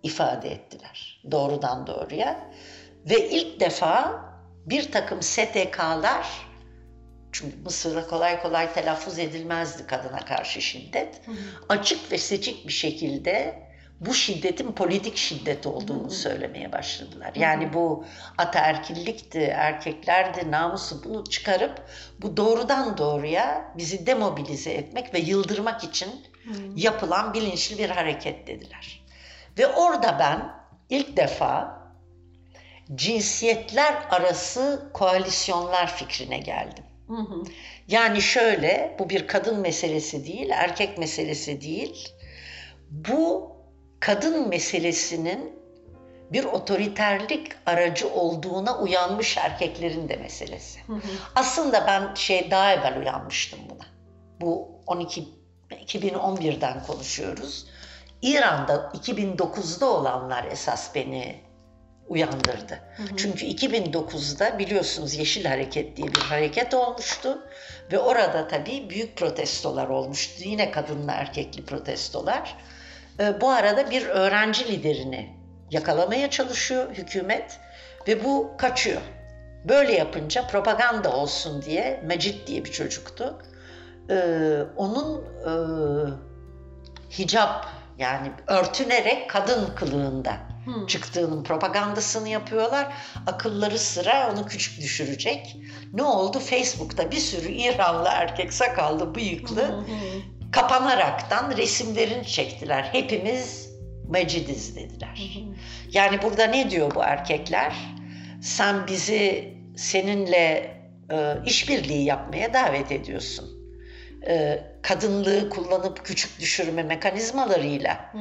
ifade 0.03 0.51
ettiler 0.51 1.23
doğrudan 1.31 1.87
doğruya. 1.87 2.51
Ve 3.09 3.29
ilk 3.29 3.59
defa 3.59 4.23
bir 4.65 4.91
takım 4.91 5.21
STK'lar 5.21 6.27
çünkü 7.31 7.57
Mısır'da 7.57 8.07
kolay 8.07 8.41
kolay 8.41 8.73
telaffuz 8.73 9.19
edilmezdi 9.19 9.87
kadına 9.87 10.19
karşı 10.19 10.61
şiddet. 10.61 11.21
Açık 11.69 12.11
ve 12.11 12.17
seçik 12.17 12.67
bir 12.67 12.73
şekilde 12.73 13.63
bu 14.05 14.13
şiddetin 14.13 14.71
politik 14.71 15.17
şiddet 15.17 15.67
olduğunu 15.67 16.11
söylemeye 16.11 16.71
başladılar. 16.71 17.31
Yani 17.35 17.73
bu 17.73 18.05
ataerkillikti, 18.37 19.39
erkeklerdi, 19.39 20.51
namusu 20.51 21.03
bunu 21.03 21.23
çıkarıp 21.23 21.81
bu 22.21 22.37
doğrudan 22.37 22.97
doğruya 22.97 23.73
bizi 23.77 24.05
demobilize 24.05 24.71
etmek 24.71 25.13
ve 25.13 25.19
yıldırmak 25.19 25.83
için 25.83 26.09
yapılan 26.75 27.33
bilinçli 27.33 27.77
bir 27.77 27.89
hareket 27.89 28.47
dediler. 28.47 29.03
Ve 29.57 29.67
orada 29.67 30.19
ben 30.19 30.53
ilk 30.89 31.17
defa 31.17 31.83
cinsiyetler 32.95 33.93
arası 34.09 34.89
koalisyonlar 34.93 35.95
fikrine 35.95 36.37
geldim. 36.37 36.83
Yani 37.87 38.21
şöyle, 38.21 38.95
bu 38.99 39.09
bir 39.09 39.27
kadın 39.27 39.59
meselesi 39.59 40.25
değil, 40.25 40.49
erkek 40.49 40.97
meselesi 40.97 41.61
değil. 41.61 42.09
Bu 42.91 43.52
kadın 44.03 44.49
meselesinin 44.49 45.59
bir 46.31 46.43
otoriterlik 46.43 47.51
aracı 47.65 48.09
olduğuna 48.09 48.79
uyanmış 48.79 49.37
erkeklerin 49.37 50.09
de 50.09 50.15
meselesi. 50.15 50.79
Aslında 51.35 51.87
ben 51.87 52.13
şey 52.13 52.51
daha 52.51 52.73
evvel 52.73 52.99
uyanmıştım 52.99 53.59
buna. 53.69 53.85
Bu 54.41 54.69
12 54.87 55.27
2011'den 55.71 56.83
konuşuyoruz. 56.83 57.67
İran'da 58.21 58.75
2009'da 58.75 59.85
olanlar 59.85 60.43
esas 60.43 60.95
beni 60.95 61.35
uyandırdı. 62.07 62.79
Çünkü 63.17 63.45
2009'da 63.45 64.59
biliyorsunuz 64.59 65.15
Yeşil 65.15 65.45
Hareket 65.45 65.97
diye 65.97 66.07
bir 66.07 66.21
hareket 66.21 66.73
olmuştu 66.73 67.41
ve 67.91 67.99
orada 67.99 68.47
tabii 68.47 68.89
büyük 68.89 69.17
protestolar 69.17 69.87
olmuştu. 69.87 70.43
Yine 70.45 70.71
kadınla 70.71 71.11
erkekli 71.11 71.65
protestolar. 71.65 72.55
Ee, 73.19 73.41
bu 73.41 73.49
arada 73.49 73.91
bir 73.91 74.05
öğrenci 74.05 74.67
liderini 74.67 75.37
yakalamaya 75.71 76.29
çalışıyor 76.29 76.91
hükümet 76.93 77.59
ve 78.07 78.23
bu 78.23 78.51
kaçıyor. 78.57 79.01
Böyle 79.69 79.93
yapınca 79.93 80.47
propaganda 80.47 81.11
olsun 81.11 81.61
diye 81.61 82.03
Mecit 82.05 82.47
diye 82.47 82.65
bir 82.65 82.71
çocuktu. 82.71 83.37
Ee, 84.09 84.57
onun 84.75 85.21
e, 85.21 85.51
hicap 87.17 87.65
yani 87.97 88.31
örtünerek 88.47 89.29
kadın 89.29 89.75
kılığında 89.75 90.37
çıktığının 90.87 91.43
propagandasını 91.43 92.29
yapıyorlar. 92.29 92.93
Akılları 93.27 93.79
sıra 93.79 94.33
onu 94.33 94.45
küçük 94.45 94.81
düşürecek. 94.81 95.57
Ne 95.93 96.03
oldu? 96.03 96.39
Facebook'ta 96.39 97.11
bir 97.11 97.17
sürü 97.17 97.47
İranlı 97.47 98.09
erkek 98.11 98.53
sakallı, 98.53 99.15
bıyıklı 99.15 99.85
kapanaraktan 100.53 101.57
resimlerini 101.57 102.25
çektiler. 102.27 102.89
Hepimiz 102.91 103.73
Mecidiz 104.09 104.75
dediler. 104.75 105.31
Yani 105.91 106.21
burada 106.21 106.45
ne 106.45 106.69
diyor 106.69 106.95
bu 106.95 107.03
erkekler? 107.03 107.75
Sen 108.41 108.87
bizi 108.87 109.53
seninle 109.77 110.71
e, 111.11 111.37
işbirliği 111.45 112.05
yapmaya 112.05 112.53
davet 112.53 112.91
ediyorsun. 112.91 113.49
E, 114.27 114.63
kadınlığı 114.81 115.49
kullanıp 115.49 116.05
küçük 116.05 116.39
düşürme 116.39 116.83
mekanizmalarıyla 116.83 118.13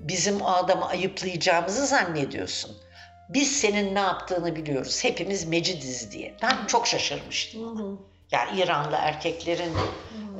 bizim 0.00 0.40
o 0.40 0.46
adamı 0.46 0.88
ayıplayacağımızı 0.88 1.86
zannediyorsun. 1.86 2.76
Biz 3.28 3.60
senin 3.60 3.94
ne 3.94 3.98
yaptığını 3.98 4.56
biliyoruz. 4.56 5.04
Hepimiz 5.04 5.44
Mecidiz 5.44 6.12
diye. 6.12 6.34
Ben 6.42 6.66
çok 6.66 6.86
şaşırmıştım. 6.86 7.60
Yani 8.32 8.60
İranlı 8.60 8.96
erkeklerin 8.96 9.74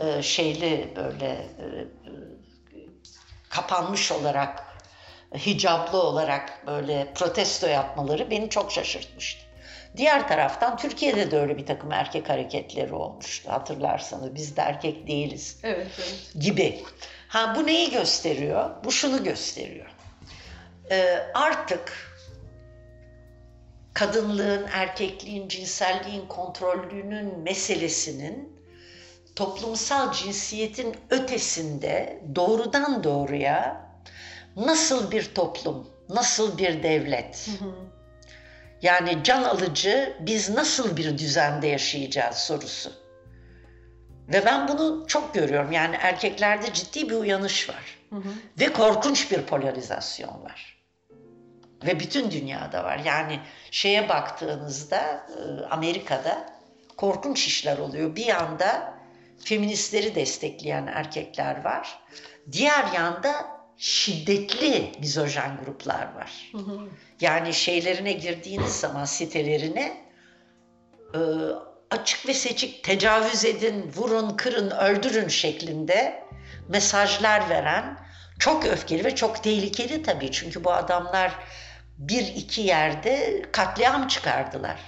e, 0.01 0.23
şeyli 0.23 0.93
böyle 0.97 1.27
e, 1.27 1.67
kapanmış 3.49 4.13
olarak, 4.13 4.65
hicaplı 5.35 6.03
olarak 6.03 6.67
böyle 6.67 7.13
protesto 7.15 7.67
yapmaları 7.67 8.31
beni 8.31 8.51
çok 8.51 8.73
şaşırtmıştı. 8.73 9.49
Diğer 9.97 10.29
taraftan 10.29 10.77
Türkiye'de 10.77 11.31
de 11.31 11.39
öyle 11.39 11.57
bir 11.59 11.67
takım 11.67 11.93
erkek 11.93 12.29
hareketleri 12.29 12.95
olmuştu 12.95 13.51
hatırlarsanız. 13.53 14.35
Biz 14.35 14.57
de 14.57 14.61
erkek 14.61 15.07
değiliz 15.07 15.59
Evet, 15.63 15.87
evet. 15.99 16.33
gibi. 16.41 16.85
Ha 17.29 17.55
bu 17.57 17.67
neyi 17.67 17.91
gösteriyor? 17.91 18.71
Bu 18.85 18.93
şunu 18.93 19.25
gösteriyor. 19.25 19.87
Ee, 20.91 21.19
artık 21.35 22.08
kadınlığın, 23.99 24.67
erkekliğin, 24.73 25.49
cinselliğin 25.49 26.29
kontrollünün 26.29 27.39
meselesinin 27.39 28.59
toplumsal 29.37 30.13
cinsiyetin 30.13 30.97
ötesinde 31.11 32.23
doğrudan 32.35 33.05
doğruya 33.05 33.87
nasıl 34.57 35.11
bir 35.11 35.35
toplum, 35.35 35.91
nasıl 36.09 36.59
bir 36.59 36.83
devlet, 36.83 37.49
yani 38.83 39.19
can 39.25 39.45
alıcı 39.45 40.17
biz 40.21 40.51
nasıl 40.51 40.97
bir 40.97 41.19
düzende 41.19 41.67
yaşayacağız 41.67 42.37
sorusu. 42.37 42.93
Ve 44.29 44.45
ben 44.45 44.69
bunu 44.69 45.07
çok 45.07 45.35
görüyorum. 45.35 45.73
Yani 45.73 45.97
erkeklerde 46.01 46.73
ciddi 46.73 47.11
bir 47.11 47.15
uyanış 47.15 47.69
var. 47.69 47.99
Ve 48.61 48.73
korkunç 48.73 49.31
bir 49.31 49.43
polarizasyon 49.43 50.45
var. 50.45 50.78
Ve 51.87 52.01
bütün 52.01 52.31
dünyada 52.31 52.85
var. 52.85 53.01
Yani 53.05 53.41
şeye 53.71 54.09
baktığınızda 54.09 55.27
e, 55.39 55.65
Amerika'da 55.71 56.47
korkunç 56.97 57.47
işler 57.47 57.79
oluyor. 57.79 58.17
Bir 58.17 58.27
yanda 58.27 58.95
feministleri 59.45 60.15
destekleyen 60.15 60.87
erkekler 60.87 61.65
var. 61.65 61.99
Diğer 62.53 62.93
yanda 62.95 63.47
şiddetli 63.77 64.93
mizojen 65.01 65.57
gruplar 65.65 66.15
var. 66.15 66.53
Yani 67.21 67.55
şeylerine 67.55 68.13
girdiğiniz 68.13 68.73
zaman 68.81 69.05
sitelerine 69.05 70.09
e, 71.15 71.19
açık 71.91 72.29
ve 72.29 72.35
seçik 72.35 72.85
tecavüz 72.85 73.45
edin, 73.45 73.93
vurun, 73.97 74.37
kırın, 74.37 74.71
öldürün 74.71 75.29
şeklinde 75.29 76.25
mesajlar 76.69 77.51
veren 77.51 77.99
çok 78.39 78.65
öfkeli 78.65 79.05
ve 79.05 79.15
çok 79.15 79.43
tehlikeli 79.43 80.03
tabii. 80.03 80.33
Çünkü 80.33 80.65
bu 80.65 80.73
adamlar 80.73 81.33
bir 81.99 82.23
iki 82.27 82.61
yerde 82.61 83.43
katliam 83.53 84.09
çıkardılar. 84.09 84.79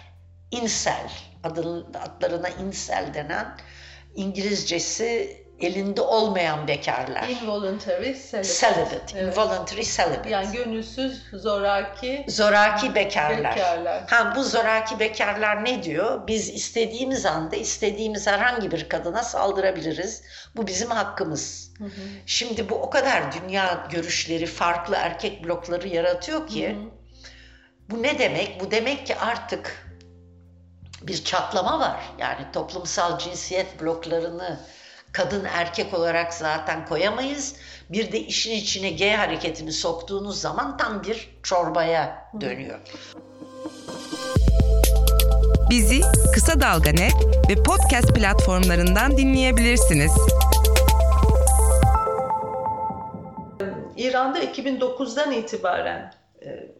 Adın, 1.44 1.86
adlarına 1.94 2.48
incel 2.48 3.10
denen 3.14 3.56
İngilizcesi 4.14 5.36
elinde 5.60 6.00
olmayan 6.00 6.68
bekarlar. 6.68 7.28
Involuntary 7.28 8.14
celibate. 8.14 8.42
Celibate, 8.44 9.18
Evet. 9.18 9.36
involuntary 9.36 9.82
celibate. 9.82 10.30
Yani 10.30 10.56
gönülsüz, 10.56 11.22
zoraki 11.32 12.24
Zoraki 12.28 12.94
bekarlar. 12.94 13.56
bekarlar. 13.56 14.02
Ha 14.10 14.32
bu 14.36 14.44
zoraki 14.44 14.98
bekarlar 14.98 15.64
ne 15.64 15.82
diyor? 15.82 16.26
Biz 16.26 16.48
istediğimiz 16.48 17.26
anda 17.26 17.56
istediğimiz 17.56 18.26
herhangi 18.26 18.70
bir 18.70 18.88
kadına 18.88 19.22
saldırabiliriz. 19.22 20.22
Bu 20.56 20.66
bizim 20.66 20.90
hakkımız. 20.90 21.72
Şimdi 22.26 22.68
bu 22.68 22.74
o 22.74 22.90
kadar 22.90 23.22
dünya 23.32 23.86
görüşleri, 23.90 24.46
farklı 24.46 24.96
erkek 24.96 25.44
blokları 25.44 25.88
yaratıyor 25.88 26.46
ki 26.48 26.78
bu 27.90 28.02
ne 28.02 28.18
demek? 28.18 28.60
Bu 28.60 28.70
demek 28.70 29.06
ki 29.06 29.16
artık 29.16 29.86
bir 31.02 31.24
çatlama 31.24 31.80
var. 31.80 32.00
Yani 32.18 32.46
toplumsal 32.52 33.18
cinsiyet 33.18 33.82
bloklarını 33.82 34.60
kadın 35.12 35.44
erkek 35.44 35.94
olarak 35.94 36.34
zaten 36.34 36.86
koyamayız. 36.86 37.54
Bir 37.90 38.12
de 38.12 38.20
işin 38.20 38.52
içine 38.52 38.90
G 38.90 39.16
hareketini 39.16 39.72
soktuğunuz 39.72 40.40
zaman 40.40 40.76
tam 40.76 41.02
bir 41.02 41.30
çorbaya 41.42 42.30
dönüyor. 42.40 42.78
Bizi 45.70 46.00
Kısa 46.34 46.60
Dalga 46.60 46.90
Net 46.90 47.14
ve 47.48 47.62
podcast 47.62 48.14
platformlarından 48.14 49.16
dinleyebilirsiniz. 49.16 50.12
İran'da 53.96 54.44
2009'dan 54.44 55.32
itibaren 55.32 56.19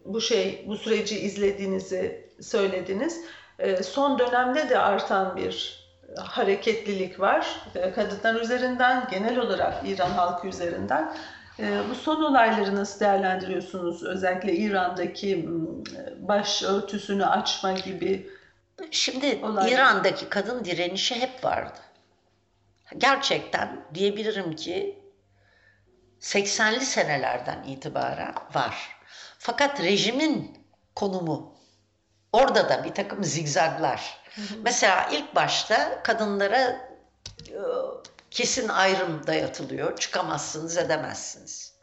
bu 0.05 0.21
şey 0.21 0.65
bu 0.67 0.77
süreci 0.77 1.19
izlediğinizi 1.19 2.29
söylediniz. 2.41 3.21
E, 3.59 3.83
Son 3.83 4.19
dönemde 4.19 4.69
de 4.69 4.77
artan 4.79 5.35
bir 5.37 5.81
hareketlilik 6.19 7.19
var. 7.19 7.61
E, 7.75 7.91
Kadınlar 7.93 8.41
üzerinden, 8.41 9.07
genel 9.11 9.37
olarak 9.37 9.73
İran 9.87 10.09
halkı 10.09 10.47
üzerinden. 10.47 11.13
E, 11.59 11.79
Bu 11.89 11.95
son 11.95 12.23
olayları 12.23 12.75
nasıl 12.75 12.99
değerlendiriyorsunuz? 12.99 14.03
Özellikle 14.03 14.53
İran'daki 14.53 15.35
m, 15.35 15.47
başörtüsünü 16.27 17.25
açma 17.25 17.71
gibi. 17.73 18.29
Şimdi 18.91 19.39
Olay. 19.45 19.71
İran'daki 19.71 20.29
kadın 20.29 20.65
direnişi 20.65 21.15
hep 21.21 21.43
vardı. 21.43 21.79
Gerçekten 22.97 23.83
diyebilirim 23.93 24.55
ki 24.55 24.99
80'li 26.21 26.79
senelerden 26.85 27.63
itibaren 27.63 28.33
var. 28.53 29.00
Fakat 29.43 29.79
rejimin 29.79 30.67
konumu 30.95 31.53
orada 32.33 32.69
da 32.69 32.83
bir 32.83 32.93
takım 32.93 33.23
zigzaglar. 33.23 34.21
Mesela 34.63 35.09
ilk 35.11 35.35
başta 35.35 36.03
kadınlara 36.03 36.59
e, 37.47 37.59
kesin 38.31 38.67
ayrım 38.67 39.27
dayatılıyor. 39.27 39.97
Çıkamazsınız, 39.99 40.77
edemezsiniz. 40.77 41.73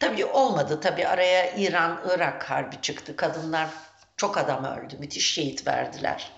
Tabii 0.00 0.24
olmadı. 0.24 0.80
Tabii 0.80 1.06
araya 1.06 1.56
İran-Irak 1.56 2.50
harbi 2.50 2.80
çıktı. 2.80 3.16
Kadınlar 3.16 3.68
çok 4.16 4.38
adam 4.38 4.64
öldü. 4.64 4.96
Müthiş 4.98 5.34
şehit 5.34 5.66
verdiler. 5.66 6.32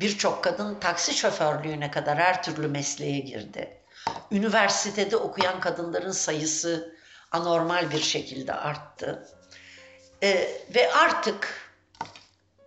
Birçok 0.00 0.44
kadın 0.44 0.74
taksi 0.74 1.14
şoförlüğüne 1.14 1.90
kadar 1.90 2.18
her 2.18 2.42
türlü 2.42 2.68
mesleğe 2.68 3.18
girdi. 3.18 3.80
Üniversitede 4.30 5.16
okuyan 5.16 5.60
kadınların 5.60 6.12
sayısı 6.12 6.96
anormal 7.32 7.90
bir 7.90 8.02
şekilde 8.02 8.52
arttı. 8.52 9.28
Ee, 10.24 10.48
ve 10.74 10.92
artık 10.92 11.70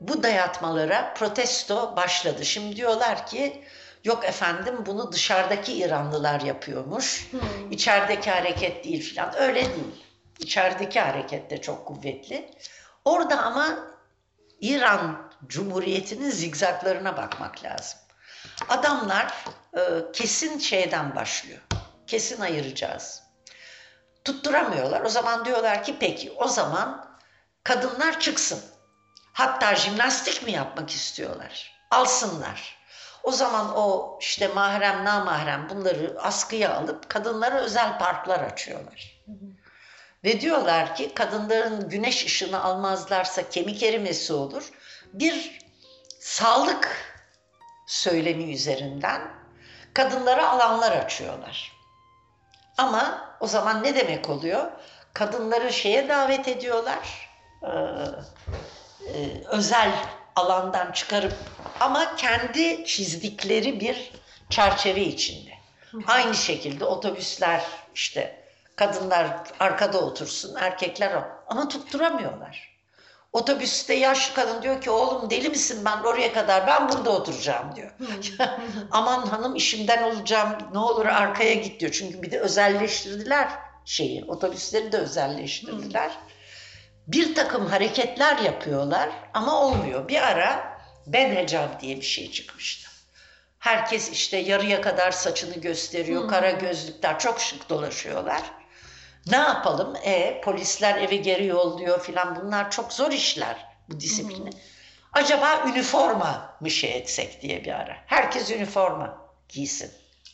bu 0.01 0.23
dayatmalara 0.23 1.13
protesto 1.13 1.95
başladı. 1.95 2.45
Şimdi 2.45 2.75
diyorlar 2.75 3.27
ki 3.27 3.63
yok 4.03 4.25
efendim 4.25 4.85
bunu 4.85 5.11
dışarıdaki 5.11 5.73
İranlılar 5.73 6.41
yapıyormuş. 6.41 7.31
İçerideki 7.71 8.31
hareket 8.31 8.83
değil 8.83 9.01
filan. 9.01 9.35
Öyle 9.37 9.65
değil. 9.65 10.05
İçerideki 10.39 10.99
hareket 10.99 11.49
de 11.49 11.61
çok 11.61 11.85
kuvvetli. 11.85 12.49
Orada 13.05 13.43
ama 13.43 13.77
İran 14.61 15.31
Cumhuriyeti'nin 15.47 16.29
zigzaglarına 16.29 17.17
bakmak 17.17 17.63
lazım. 17.63 17.99
Adamlar 18.69 19.33
e, 19.77 19.81
kesin 20.13 20.59
şeyden 20.59 21.15
başlıyor. 21.15 21.61
Kesin 22.07 22.41
ayıracağız. 22.41 23.23
Tutturamıyorlar. 24.25 25.01
O 25.01 25.09
zaman 25.09 25.45
diyorlar 25.45 25.83
ki 25.83 25.95
peki 25.99 26.31
o 26.31 26.47
zaman 26.47 27.06
kadınlar 27.67 28.19
çıksın. 28.19 28.61
Hatta 29.33 29.75
jimnastik 29.75 30.43
mi 30.43 30.51
yapmak 30.51 30.89
istiyorlar? 30.89 31.79
Alsınlar. 31.91 32.77
O 33.23 33.31
zaman 33.31 33.77
o 33.77 34.17
işte 34.21 34.47
mahrem 34.47 35.05
namahrem 35.05 35.69
bunları 35.69 36.17
askıya 36.21 36.75
alıp 36.75 37.09
kadınlara 37.09 37.55
özel 37.55 37.99
parklar 37.99 38.39
açıyorlar. 38.39 39.23
Ve 40.23 40.41
diyorlar 40.41 40.95
ki 40.95 41.13
kadınların 41.13 41.89
güneş 41.89 42.25
ışını 42.25 42.63
almazlarsa 42.63 43.49
kemik 43.49 43.83
erimesi 43.83 44.33
olur. 44.33 44.71
Bir 45.13 45.59
sağlık 46.19 47.13
söylemi 47.87 48.53
üzerinden 48.53 49.21
kadınlara 49.93 50.49
alanlar 50.49 50.91
açıyorlar. 50.91 51.71
Ama 52.77 53.35
o 53.39 53.47
zaman 53.47 53.83
ne 53.83 53.95
demek 53.95 54.29
oluyor? 54.29 54.71
Kadınları 55.13 55.73
şeye 55.73 56.09
davet 56.09 56.47
ediyorlar. 56.47 57.26
Ee, 57.63 57.67
e, 59.13 59.43
özel 59.47 59.91
alandan 60.35 60.91
çıkarıp 60.91 61.33
ama 61.79 62.15
kendi 62.15 62.85
çizdikleri 62.85 63.79
bir 63.79 64.11
çerçeve 64.49 65.01
içinde. 65.01 65.51
Aynı 66.07 66.35
şekilde 66.35 66.85
otobüsler 66.85 67.63
işte 67.95 68.43
kadınlar 68.75 69.27
arkada 69.59 69.99
otursun, 69.99 70.55
erkekler 70.55 71.23
ama 71.47 71.67
tutturamıyorlar. 71.67 72.77
Otobüste 73.33 73.93
yaşlı 73.93 74.35
kadın 74.35 74.61
diyor 74.61 74.81
ki 74.81 74.89
oğlum 74.89 75.29
deli 75.29 75.49
misin 75.49 75.85
ben 75.85 75.97
oraya 75.97 76.33
kadar 76.33 76.67
ben 76.67 76.89
burada 76.89 77.09
oturacağım 77.09 77.75
diyor. 77.75 77.91
Aman 78.91 79.27
hanım 79.27 79.55
işimden 79.55 80.03
olacağım 80.03 80.57
ne 80.73 80.79
olur 80.79 81.05
arkaya 81.05 81.53
git 81.53 81.79
diyor. 81.79 81.91
Çünkü 81.91 82.21
bir 82.21 82.31
de 82.31 82.39
özelleştirdiler 82.39 83.49
şeyi 83.85 84.25
otobüsleri 84.25 84.91
de 84.91 84.97
özelleştirdiler. 84.97 86.11
Bir 87.07 87.35
takım 87.35 87.65
hareketler 87.65 88.37
yapıyorlar 88.37 89.09
ama 89.33 89.61
olmuyor. 89.61 90.07
Bir 90.07 90.21
ara 90.27 90.77
Ben 91.07 91.35
Hecab 91.35 91.81
diye 91.81 91.95
bir 91.97 92.01
şey 92.05 92.31
çıkmıştı. 92.31 92.89
Herkes 93.59 94.09
işte 94.11 94.37
yarıya 94.37 94.81
kadar 94.81 95.11
saçını 95.11 95.53
gösteriyor, 95.55 96.27
kara 96.29 96.51
gözlükler 96.51 97.19
çok 97.19 97.39
şık 97.41 97.69
dolaşıyorlar. 97.69 98.41
Ne 99.31 99.35
yapalım? 99.37 99.95
E 100.03 100.41
polisler 100.41 100.95
eve 101.01 101.15
geri 101.15 101.45
yolluyor 101.45 102.01
filan 102.01 102.35
bunlar 102.41 102.71
çok 102.71 102.93
zor 102.93 103.11
işler 103.11 103.65
bu 103.89 103.99
disiplini. 103.99 104.49
Acaba 105.13 105.63
üniforma 105.69 106.55
mı 106.59 106.69
şey 106.69 106.97
etsek 106.97 107.41
diye 107.41 107.65
bir 107.65 107.71
ara. 107.71 107.97
Herkes 108.05 108.51
üniforma 108.51 109.17
giysin. 109.49 109.91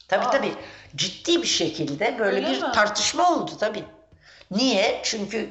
Tabii 0.08 0.26
Aa. 0.26 0.30
tabii 0.32 0.54
ciddi 0.96 1.42
bir 1.42 1.48
şekilde 1.48 2.20
böyle 2.20 2.36
Öyle 2.48 2.52
bir 2.58 2.62
mi? 2.62 2.72
tartışma 2.72 3.30
oldu 3.32 3.52
tabii. 3.60 3.84
Niye? 4.52 5.00
Çünkü 5.04 5.50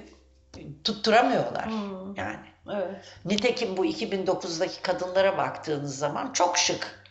tutturamıyorlar 0.85 1.67
Hmm. 1.67 2.15
yani. 2.17 2.37
Evet. 2.73 2.89
Nitekim 3.25 3.77
bu 3.77 3.87
2009'daki 3.87 4.83
kadınlara 4.83 5.39
baktığınız 5.39 5.99
zaman 5.99 6.33
çok 6.33 6.59
şık. 6.59 7.03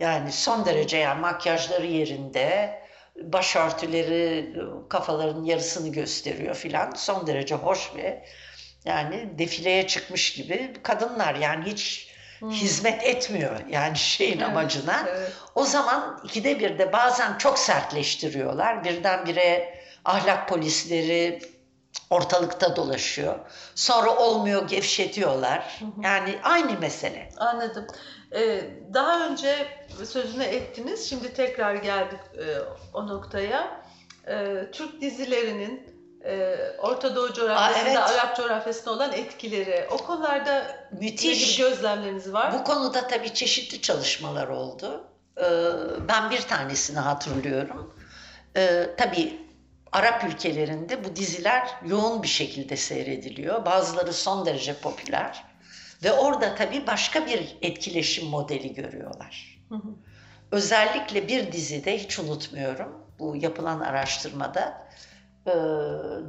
Yani 0.00 0.32
son 0.32 0.64
derece 0.64 0.96
yani 0.96 1.20
makyajları 1.20 1.86
yerinde, 1.86 2.80
başörtüleri 3.22 4.52
kafaların 4.88 5.44
yarısını 5.44 5.92
gösteriyor 5.92 6.54
filan. 6.54 6.90
Son 6.90 7.26
derece 7.26 7.54
hoş 7.54 7.92
ve 7.96 8.24
yani 8.84 9.38
defileye 9.38 9.86
çıkmış 9.86 10.32
gibi 10.34 10.72
kadınlar 10.82 11.34
yani 11.34 11.64
hiç 11.64 12.10
hizmet 12.50 13.02
etmiyor 13.04 13.60
yani 13.70 13.96
şeyin 13.96 14.38
Evet, 14.38 14.48
amacına. 14.48 15.04
evet. 15.08 15.32
O 15.54 15.64
zaman 15.64 16.20
ikide 16.24 16.60
bir 16.60 16.78
de 16.78 16.92
bazen 16.92 17.38
çok 17.38 17.58
sertleştiriyorlar. 17.58 18.84
Birdenbire 18.84 19.74
ahlak 20.04 20.48
polisleri 20.48 21.42
ortalıkta 22.10 22.76
dolaşıyor. 22.76 23.34
Sonra 23.74 24.16
olmuyor 24.16 24.68
gevşetiyorlar. 24.68 25.80
Yani 26.02 26.38
aynı 26.42 26.78
mesele. 26.78 27.28
Anladım. 27.36 27.86
Ee, 28.34 28.60
daha 28.94 29.26
önce 29.26 29.66
sözünü 30.04 30.42
ettiniz, 30.44 31.08
şimdi 31.08 31.34
tekrar 31.34 31.74
geldik 31.74 32.20
e, 32.38 32.44
o 32.94 33.06
noktaya. 33.06 33.82
Ee, 34.28 34.54
Türk 34.72 35.00
dizilerinin 35.00 35.90
e, 36.24 36.56
Orta 36.78 37.16
Doğu 37.16 37.32
coğrafyasında, 37.32 37.90
evet. 37.90 37.98
Arap 37.98 38.36
coğrafyasında 38.36 38.90
olan 38.94 39.12
etkileri, 39.12 39.86
o 39.90 39.96
konularda 39.96 40.66
Müthiş. 41.00 41.56
gözlemleriniz 41.58 42.32
var? 42.32 42.52
Bu 42.54 42.64
konuda 42.64 43.08
tabii 43.08 43.34
çeşitli 43.34 43.80
çalışmalar 43.80 44.48
oldu. 44.48 45.04
Ee, 45.38 45.42
Ben 46.08 46.30
bir 46.30 46.40
tanesini 46.40 46.98
hatırlıyorum. 46.98 47.94
Ee, 48.56 48.86
Tabii 48.98 49.49
Arap 49.92 50.24
ülkelerinde 50.24 51.04
bu 51.04 51.16
diziler 51.16 51.68
yoğun 51.86 52.22
bir 52.22 52.28
şekilde 52.28 52.76
seyrediliyor. 52.76 53.64
Bazıları 53.64 54.12
son 54.12 54.46
derece 54.46 54.74
popüler. 54.74 55.44
Ve 56.04 56.12
orada 56.12 56.54
tabii 56.54 56.86
başka 56.86 57.26
bir 57.26 57.56
etkileşim 57.62 58.26
modeli 58.28 58.74
görüyorlar. 58.74 59.58
Hı 59.68 59.74
hı. 59.74 59.88
Özellikle 60.52 61.28
bir 61.28 61.52
dizide 61.52 61.98
hiç 61.98 62.18
unutmuyorum 62.18 63.06
bu 63.18 63.36
yapılan 63.36 63.80
araştırmada 63.80 64.88
e, 65.46 65.50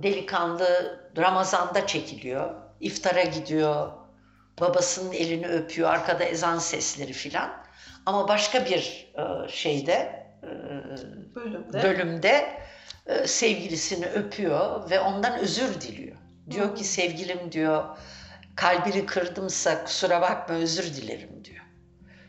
delikanlı 0.04 1.00
Ramazan'da 1.18 1.88
çekiliyor. 1.88 2.56
İftara 2.80 3.24
gidiyor. 3.24 3.92
Babasının 4.60 5.14
elini 5.14 5.48
öpüyor. 5.48 5.90
Arkada 5.90 6.24
ezan 6.24 6.58
sesleri 6.58 7.14
filan. 7.14 7.52
Ama 8.06 8.28
başka 8.28 8.66
bir 8.66 9.14
e, 9.18 9.50
şeyde 9.50 10.26
e, 10.44 10.50
Bölümde. 11.36 11.84
bölümde 11.84 12.61
sevgilisini 13.26 14.06
öpüyor 14.06 14.90
ve 14.90 15.00
ondan 15.00 15.40
özür 15.40 15.82
diliyor. 15.82 16.18
Diyor 16.52 16.76
ki 16.76 16.84
sevgilim 16.84 17.52
diyor 17.52 17.98
kalbini 18.56 19.06
kırdımsa 19.06 19.84
kusura 19.84 20.22
bakma 20.22 20.56
özür 20.56 20.84
dilerim 20.84 21.46
diyor. 21.46 21.66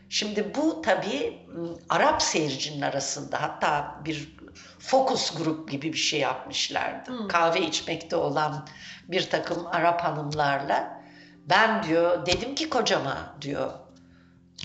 Şimdi 0.09 0.55
bu 0.55 0.81
tabii 0.81 1.47
m, 1.47 1.67
Arap 1.89 2.21
seyircinin 2.21 2.81
arasında 2.81 3.41
hatta 3.41 4.01
bir 4.05 4.37
fokus 4.79 5.37
grup 5.37 5.71
gibi 5.71 5.93
bir 5.93 5.97
şey 5.97 6.19
yapmışlardı. 6.19 7.11
Hmm. 7.11 7.27
Kahve 7.27 7.61
içmekte 7.61 8.15
olan 8.15 8.67
bir 9.07 9.29
takım 9.29 9.67
Arap 9.67 10.01
hanımlarla 10.01 11.03
ben 11.49 11.83
diyor 11.83 12.25
dedim 12.25 12.55
ki 12.55 12.69
kocama 12.69 13.35
diyor 13.41 13.71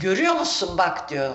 görüyor 0.02 0.34
musun 0.34 0.78
bak 0.78 1.10
diyor 1.10 1.34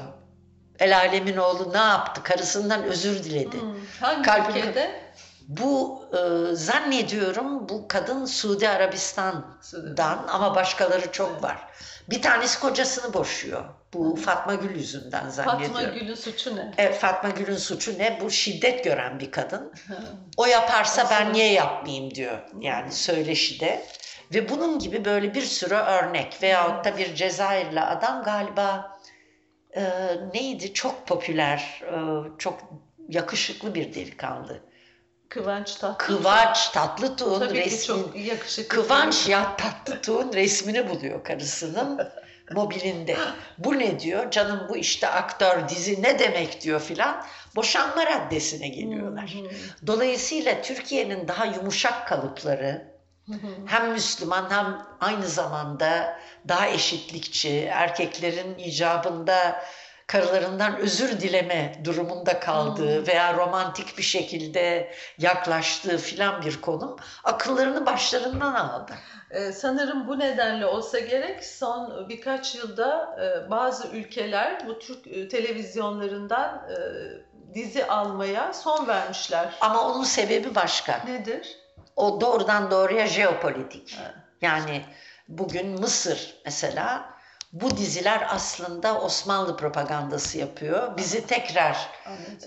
el 0.83 0.97
alemin 0.97 1.37
oğlu 1.37 1.73
ne 1.73 1.77
yaptı 1.77 2.23
karısından 2.23 2.83
özür 2.83 3.23
diledi. 3.23 3.61
Hmm. 3.61 3.75
Hangi 4.01 4.21
Kalbini- 4.29 4.59
ülkede? 4.59 5.03
Bu 5.47 6.01
e, 6.13 6.55
zannediyorum 6.55 7.69
bu 7.69 7.87
kadın 7.87 8.25
Suudi 8.25 8.69
Arabistan'dan 8.69 10.25
ama 10.27 10.55
başkaları 10.55 11.11
çok 11.11 11.29
Evet. 11.31 11.43
var. 11.43 11.57
Bir 12.09 12.21
tanesi 12.21 12.59
kocasını 12.59 13.13
boşuyor. 13.13 13.63
Bu 13.93 14.15
Fatma 14.15 14.53
Gül 14.55 14.75
yüzünden 14.75 15.29
zannediyorum. 15.29 15.73
Fatma 15.75 15.83
Gül'ün 15.99 16.15
suçu 16.15 16.55
ne? 16.55 16.71
E, 16.77 16.91
Fatma 16.93 17.29
Gül'ün 17.29 17.57
suçu 17.57 17.97
ne? 17.99 18.17
Bu 18.21 18.31
şiddet 18.31 18.83
gören 18.83 19.19
bir 19.19 19.31
kadın. 19.31 19.73
O 20.37 20.45
yaparsa 20.45 21.07
ben 21.09 21.15
Aslında- 21.15 21.31
niye 21.31 21.51
yapmayayım 21.53 22.15
diyor. 22.15 22.37
Yani 22.59 22.91
söyleşide. 22.91 23.85
Ve 24.33 24.49
bunun 24.49 24.79
gibi 24.79 25.05
böyle 25.05 25.33
bir 25.33 25.41
sürü 25.41 25.73
örnek. 25.75 26.37
Veyahut 26.43 26.85
da 26.85 26.97
bir 26.97 27.15
Cezayirli 27.15 27.81
adam 27.81 28.23
galiba 28.23 28.92
e, 29.75 29.83
neydi? 30.33 30.73
Çok 30.73 31.07
popüler, 31.07 31.81
e, 31.83 31.97
çok 32.37 32.59
yakışıklı 33.09 33.75
bir 33.75 33.93
delikanlı. 33.95 34.59
Kıvanç 35.29 35.75
Tatlıtuğ. 35.75 36.17
Kıvanç 36.17 36.69
Tatlıtuğ'un 36.69 37.39
Tabii 37.39 37.59
resmi. 37.59 37.95
yakışıklı. 38.23 38.67
Kıvanç 38.67 39.27
ya 39.29 39.57
Tatlıtuğ'un 39.57 40.33
resmini 40.33 40.89
buluyor 40.89 41.23
karısının. 41.23 42.01
mobilinde. 42.51 43.17
Bu 43.57 43.79
ne 43.79 43.99
diyor? 43.99 44.31
Canım 44.31 44.67
bu 44.69 44.77
işte 44.77 45.07
aktör 45.07 45.69
dizi 45.69 46.03
ne 46.03 46.19
demek 46.19 46.61
diyor 46.61 46.79
filan. 46.79 47.23
Boşanma 47.55 48.05
raddesine 48.05 48.67
geliyorlar. 48.67 49.33
Dolayısıyla 49.87 50.61
Türkiye'nin 50.61 51.27
daha 51.27 51.45
yumuşak 51.45 52.07
kalıpları 52.07 52.92
hem 53.65 53.91
Müslüman 53.91 54.49
hem 54.49 54.81
aynı 55.01 55.27
zamanda 55.27 56.19
daha 56.47 56.67
eşitlikçi, 56.67 57.65
erkeklerin 57.65 58.57
icabında 58.57 59.63
karılarından 60.07 60.77
özür 60.77 61.21
dileme 61.21 61.81
durumunda 61.83 62.39
kaldığı 62.39 63.07
veya 63.07 63.33
romantik 63.33 63.97
bir 63.97 64.03
şekilde 64.03 64.93
yaklaştığı 65.17 65.97
filan 65.97 66.41
bir 66.41 66.61
konum 66.61 66.95
akıllarını 67.23 67.85
başlarından 67.85 68.53
aldı. 68.53 68.93
Ee, 69.31 69.51
sanırım 69.51 70.07
bu 70.07 70.19
nedenle 70.19 70.65
olsa 70.65 70.99
gerek 70.99 71.45
son 71.45 72.09
birkaç 72.09 72.55
yılda 72.55 73.17
e, 73.21 73.51
bazı 73.51 73.87
ülkeler 73.87 74.67
bu 74.67 74.79
Türk 74.79 75.07
e, 75.07 75.27
televizyonlarından 75.27 76.69
e, 76.69 76.75
dizi 77.53 77.85
almaya 77.85 78.53
son 78.53 78.87
vermişler. 78.87 79.53
Ama 79.61 79.81
onun 79.91 80.03
sebebi 80.03 80.55
başka. 80.55 81.01
Nedir? 81.07 81.62
O 81.95 82.21
doğrudan 82.21 82.71
doğruya 82.71 83.07
jeopolitik. 83.07 83.97
Evet. 84.01 84.13
Yani 84.41 84.81
bugün 85.27 85.79
Mısır 85.79 86.35
mesela 86.45 87.13
bu 87.53 87.77
diziler 87.77 88.27
aslında 88.29 89.01
Osmanlı 89.01 89.57
propagandası 89.57 90.37
yapıyor. 90.37 90.97
Bizi 90.97 91.27
tekrar 91.27 91.77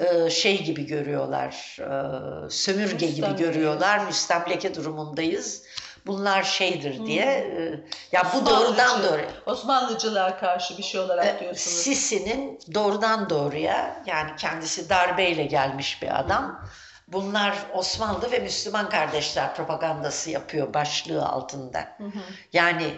e, 0.00 0.30
şey 0.30 0.62
gibi 0.64 0.86
görüyorlar, 0.86 1.76
e, 1.80 2.50
sömürge 2.50 3.06
gibi 3.06 3.10
Müstemleke. 3.20 3.44
görüyorlar, 3.44 3.98
müstemleke 3.98 4.74
durumundayız. 4.74 5.62
Bunlar 6.06 6.42
şeydir 6.42 7.06
diye. 7.06 7.24
e, 7.24 7.80
ya 8.12 8.26
bu 8.34 8.46
doğrudan 8.46 9.02
doğruya. 9.02 9.28
Osmanlıcılığa 9.46 10.38
karşı 10.38 10.78
bir 10.78 10.82
şey 10.82 11.00
olarak 11.00 11.26
E, 11.26 11.40
diyorsunuz. 11.40 11.76
Sisi'nin 11.76 12.58
doğrudan 12.74 13.30
doğruya 13.30 14.02
yani 14.06 14.30
kendisi 14.38 14.88
darbeyle 14.88 15.44
gelmiş 15.44 16.02
bir 16.02 16.20
adam. 16.20 16.68
Bunlar 17.08 17.56
Osmanlı 17.74 18.30
ve 18.30 18.38
Müslüman 18.38 18.88
kardeşler 18.88 19.54
propagandası 19.54 20.30
yapıyor 20.30 20.74
başlığı 20.74 21.26
altında. 21.26 21.78
Hı 21.98 22.04
hı. 22.04 22.18
Yani 22.52 22.94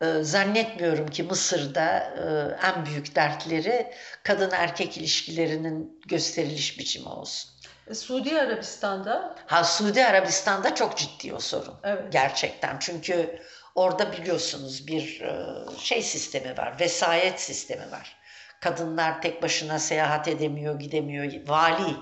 e, 0.00 0.22
zannetmiyorum 0.22 1.06
ki 1.06 1.22
Mısır'da 1.22 1.98
e, 1.98 2.56
en 2.66 2.86
büyük 2.86 3.14
dertleri 3.14 3.92
kadın 4.22 4.50
erkek 4.50 4.96
ilişkilerinin 4.96 6.00
gösteriliş 6.06 6.78
biçimi 6.78 7.08
olsun. 7.08 7.50
E, 7.90 7.94
Suudi 7.94 8.40
Arabistan'da 8.40 9.34
Ha 9.46 9.64
Suudi 9.64 10.04
Arabistan'da 10.04 10.74
çok 10.74 10.96
ciddi 10.96 11.34
o 11.34 11.40
sorun. 11.40 11.74
Evet. 11.84 12.12
Gerçekten. 12.12 12.78
Çünkü 12.78 13.40
orada 13.74 14.12
biliyorsunuz 14.12 14.86
bir 14.86 15.20
e, 15.20 15.54
şey 15.78 16.02
sistemi 16.02 16.58
var. 16.58 16.80
Vesayet 16.80 17.40
sistemi 17.40 17.92
var. 17.92 18.16
Kadınlar 18.60 19.22
tek 19.22 19.42
başına 19.42 19.78
seyahat 19.78 20.28
edemiyor, 20.28 20.78
gidemiyor. 20.78 21.32
Vali 21.46 21.96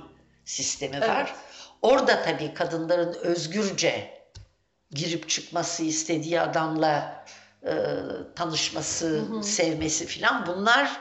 sistemi 0.45 1.01
var. 1.01 1.17
Evet. 1.27 1.33
Orada 1.83 2.23
tabii 2.23 2.55
kadınların 2.55 3.15
özgürce 3.15 4.11
girip 4.91 5.29
çıkması, 5.29 5.85
istediği 5.85 6.41
adamla 6.41 7.25
e, 7.67 7.73
tanışması, 8.37 9.25
sevmesi 9.43 10.07
filan 10.07 10.47
bunlar 10.47 11.01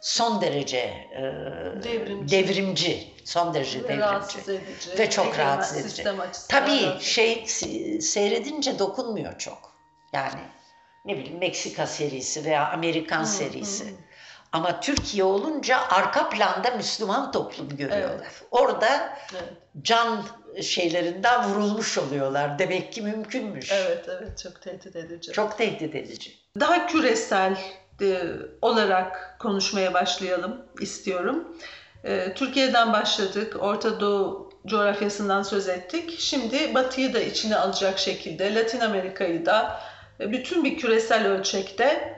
son 0.00 0.40
derece 0.40 0.76
e, 0.78 1.22
Devrimci. 1.84 2.30
devrimci, 2.36 3.14
son 3.24 3.54
derece 3.54 3.78
ve 3.78 3.82
devrimci. 3.82 4.00
rahatsız 4.00 4.48
edici. 4.48 4.98
Ve 4.98 5.10
çok 5.10 5.38
rahatsız 5.38 5.76
edici. 5.78 6.04
Tabii 6.48 6.82
rahatsız 6.86 7.08
şey 7.08 7.32
se- 7.34 8.00
seyredince 8.00 8.78
dokunmuyor 8.78 9.38
çok. 9.38 9.74
Yani 10.12 10.40
ne 11.04 11.16
bileyim 11.18 11.38
Meksika 11.38 11.86
serisi 11.86 12.44
veya 12.44 12.70
Amerikan 12.72 13.24
serisi. 13.24 13.94
Ama 14.54 14.80
Türkiye 14.80 15.24
olunca 15.24 15.78
arka 15.90 16.28
planda 16.28 16.70
Müslüman 16.70 17.32
toplum 17.32 17.68
görüyorlar. 17.68 18.16
Evet. 18.20 18.42
Orada 18.50 18.88
Evet. 19.32 19.52
can 19.82 20.22
şeylerinden 20.62 21.44
vurulmuş 21.44 21.98
oluyorlar. 21.98 22.58
Demek 22.58 22.92
ki 22.92 23.02
mümkünmüş. 23.02 23.72
Evet, 23.72 24.08
evet 24.08 24.38
çok 24.38 24.62
tehdit 24.62 24.96
edici. 24.96 25.32
Çok 25.32 25.58
tehdit 25.58 25.94
edici. 25.94 26.32
Daha 26.60 26.86
küresel 26.86 27.58
e, 28.02 28.22
olarak 28.62 29.36
konuşmaya 29.38 29.94
başlayalım 29.94 30.66
istiyorum. 30.80 31.56
E, 32.04 32.34
Türkiye'den 32.34 32.92
başladık, 32.92 33.56
Orta 33.60 34.00
Doğu 34.00 34.50
coğrafyasından 34.66 35.42
söz 35.42 35.68
ettik. 35.68 36.20
Şimdi 36.20 36.74
Batı'yı 36.74 37.14
da 37.14 37.20
içine 37.20 37.56
alacak 37.56 37.98
şekilde 37.98 38.54
Latin 38.54 38.80
Amerika'yı 38.80 39.46
da 39.46 39.80
e, 40.20 40.32
bütün 40.32 40.64
bir 40.64 40.78
küresel 40.78 41.26
ölçekte 41.26 42.14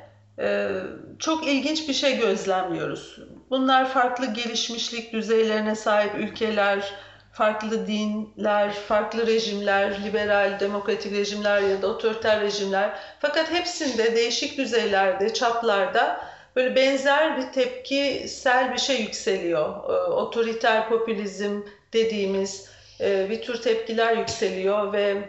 çok 1.18 1.46
ilginç 1.46 1.88
bir 1.88 1.94
şey 1.94 2.18
gözlemliyoruz. 2.18 3.18
Bunlar 3.50 3.90
farklı 3.90 4.26
gelişmişlik 4.26 5.12
düzeylerine 5.12 5.74
sahip 5.74 6.14
ülkeler, 6.14 6.92
farklı 7.32 7.86
dinler, 7.86 8.72
farklı 8.72 9.26
rejimler, 9.26 10.04
liberal, 10.04 10.60
demokratik 10.60 11.12
rejimler 11.12 11.62
ya 11.62 11.82
da 11.82 11.86
otoriter 11.86 12.40
rejimler. 12.40 12.98
Fakat 13.20 13.52
hepsinde 13.52 14.16
değişik 14.16 14.58
düzeylerde, 14.58 15.34
çaplarda 15.34 16.20
böyle 16.56 16.76
benzer 16.76 17.38
bir 17.38 17.52
tepkisel 17.52 18.72
bir 18.72 18.78
şey 18.78 19.00
yükseliyor. 19.00 19.68
Ee, 19.68 20.10
Otoriter 20.10 20.88
popülizm 20.88 21.60
dediğimiz 21.92 22.68
e, 23.00 23.30
bir 23.30 23.42
tür 23.42 23.62
tepkiler 23.62 24.16
yükseliyor 24.16 24.92
ve 24.92 25.22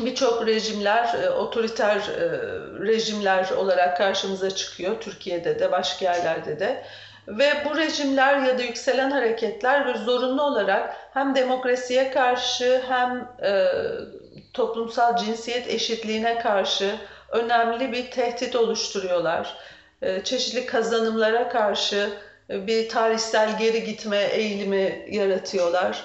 birçok 0.00 0.46
rejimler 0.46 1.14
e, 1.22 1.30
otoriter 1.30 1.96
e, 1.96 2.28
rejimler 2.86 3.50
olarak 3.50 3.96
karşımıza 3.96 4.50
çıkıyor. 4.50 5.00
Türkiye'de 5.00 5.58
de 5.58 5.72
başka 5.72 6.04
yerlerde 6.04 6.58
de. 6.58 6.84
Ve 7.28 7.52
bu 7.64 7.76
rejimler 7.76 8.38
ya 8.38 8.58
da 8.58 8.62
yükselen 8.62 9.10
hareketler 9.10 9.94
zorunlu 9.94 10.42
olarak 10.42 10.96
hem 11.12 11.34
demokrasiye 11.34 12.10
karşı 12.10 12.82
hem 12.88 13.28
e, 13.42 13.66
toplumsal 14.52 15.16
cinsiyet 15.16 15.68
eşitliğine 15.68 16.38
karşı 16.38 16.94
önemli 17.30 17.92
bir 17.92 18.10
tehdit 18.10 18.56
oluşturuyorlar. 18.56 19.56
Çeşitli 20.24 20.66
kazanımlara 20.66 21.48
karşı 21.48 22.10
bir 22.48 22.88
tarihsel 22.88 23.58
geri 23.58 23.84
gitme 23.84 24.18
eğilimi 24.18 25.06
yaratıyorlar. 25.10 26.04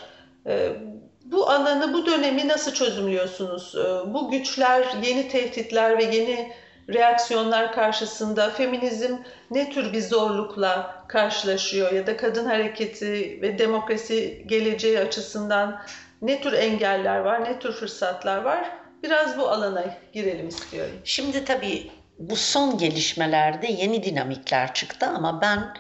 Bu 1.31 1.49
alanı, 1.49 1.93
bu 1.93 2.05
dönemi 2.05 2.47
nasıl 2.47 2.73
çözümlüyorsunuz? 2.73 3.75
E, 3.75 4.13
bu 4.13 4.31
güçler, 4.31 4.85
yeni 5.03 5.27
tehditler 5.27 5.97
ve 5.97 6.03
yeni 6.03 6.53
reaksiyonlar 6.89 7.71
karşısında 7.71 8.49
feminizm 8.49 9.15
ne 9.51 9.69
tür 9.69 9.93
bir 9.93 10.01
zorlukla 10.01 11.03
karşılaşıyor 11.07 11.91
ya 11.91 12.07
da 12.07 12.17
kadın 12.17 12.45
hareketi 12.45 13.39
ve 13.41 13.57
demokrasi 13.57 14.43
geleceği 14.45 14.99
açısından 14.99 15.81
ne 16.21 16.41
tür 16.41 16.53
engeller 16.53 17.19
var, 17.19 17.43
ne 17.43 17.59
tür 17.59 17.71
fırsatlar 17.71 18.37
var? 18.37 18.71
Biraz 19.03 19.37
bu 19.37 19.49
alana 19.49 19.85
girelim 20.13 20.47
istiyorum. 20.47 20.95
Şimdi 21.03 21.45
tabii 21.45 21.91
bu 22.19 22.35
son 22.35 22.77
gelişmelerde 22.77 23.67
yeni 23.67 24.03
dinamikler 24.03 24.73
çıktı 24.73 25.05
ama 25.05 25.41
ben 25.41 25.73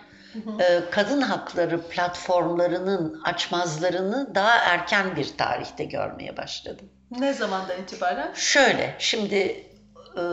kadın 0.91 1.21
hakları 1.21 1.81
platformlarının 1.81 3.21
açmazlarını 3.23 4.35
daha 4.35 4.57
erken 4.57 5.15
bir 5.15 5.37
tarihte 5.37 5.83
görmeye 5.83 6.37
başladım. 6.37 6.89
Ne 7.11 7.33
zamandan 7.33 7.81
itibaren? 7.81 8.33
Şöyle, 8.33 8.95
şimdi 8.99 9.35
e, 10.17 10.23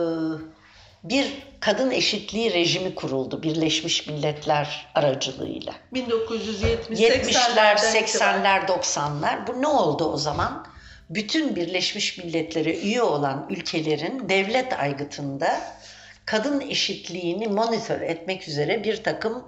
bir 1.03 1.43
kadın 1.59 1.91
eşitliği 1.91 2.53
rejimi 2.53 2.95
kuruldu 2.95 3.43
Birleşmiş 3.43 4.07
Milletler 4.07 4.87
aracılığıyla. 4.95 5.73
1970 5.93 6.99
70'ler, 6.99 7.15
80'lerden 7.15 8.03
itibaren. 8.03 8.43
80'ler, 8.43 8.67
90'lar. 8.67 9.47
Bu 9.47 9.61
ne 9.61 9.67
oldu 9.67 10.05
o 10.05 10.17
zaman? 10.17 10.67
Bütün 11.09 11.55
Birleşmiş 11.55 12.17
Milletler'e 12.17 12.79
üye 12.79 13.01
olan 13.01 13.47
ülkelerin 13.49 14.29
devlet 14.29 14.79
aygıtında 14.79 15.61
kadın 16.25 16.61
eşitliğini 16.61 17.47
monitör 17.47 18.01
etmek 18.01 18.47
üzere 18.47 18.83
bir 18.83 19.03
takım 19.03 19.43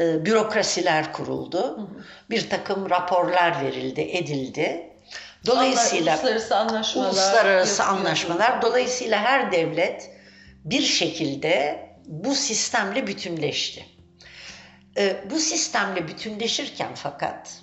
e, 0.00 0.24
bürokrasiler 0.24 1.12
kuruldu. 1.12 1.90
Bir 2.30 2.50
takım 2.50 2.90
raporlar 2.90 3.64
verildi, 3.64 4.00
edildi. 4.00 4.84
Dolayısıyla 5.46 6.14
uluslararası 6.14 6.56
anlaşmalar, 6.56 7.08
uluslararası 7.08 7.84
anlaşmalar 7.84 8.62
dolayısıyla 8.62 9.22
her 9.22 9.52
devlet 9.52 10.10
bir 10.64 10.82
şekilde 10.82 11.88
bu 12.06 12.34
sistemle 12.34 13.06
bütünleşti. 13.06 13.86
Ee, 14.96 15.16
bu 15.30 15.38
sistemle 15.38 16.08
bütünleşirken 16.08 16.94
fakat 16.94 17.60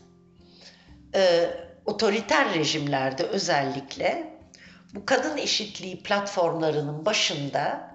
e, 1.16 1.50
otoriter 1.86 2.54
rejimlerde 2.54 3.24
özellikle 3.24 4.38
bu 4.94 5.06
kadın 5.06 5.38
eşitliği 5.38 6.04
platformlarının 6.04 7.06
başında 7.06 7.92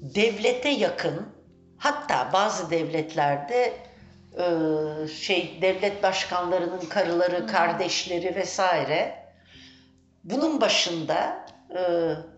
devlete 0.00 0.68
yakın 0.68 1.35
hatta 1.78 2.30
bazı 2.32 2.70
devletlerde 2.70 3.72
e, 4.38 4.44
şey 5.08 5.58
devlet 5.62 6.02
başkanlarının 6.02 6.86
karıları, 6.88 7.46
kardeşleri 7.46 8.34
vesaire 8.34 9.26
bunun 10.24 10.60
başında 10.60 11.46
e, 11.70 11.80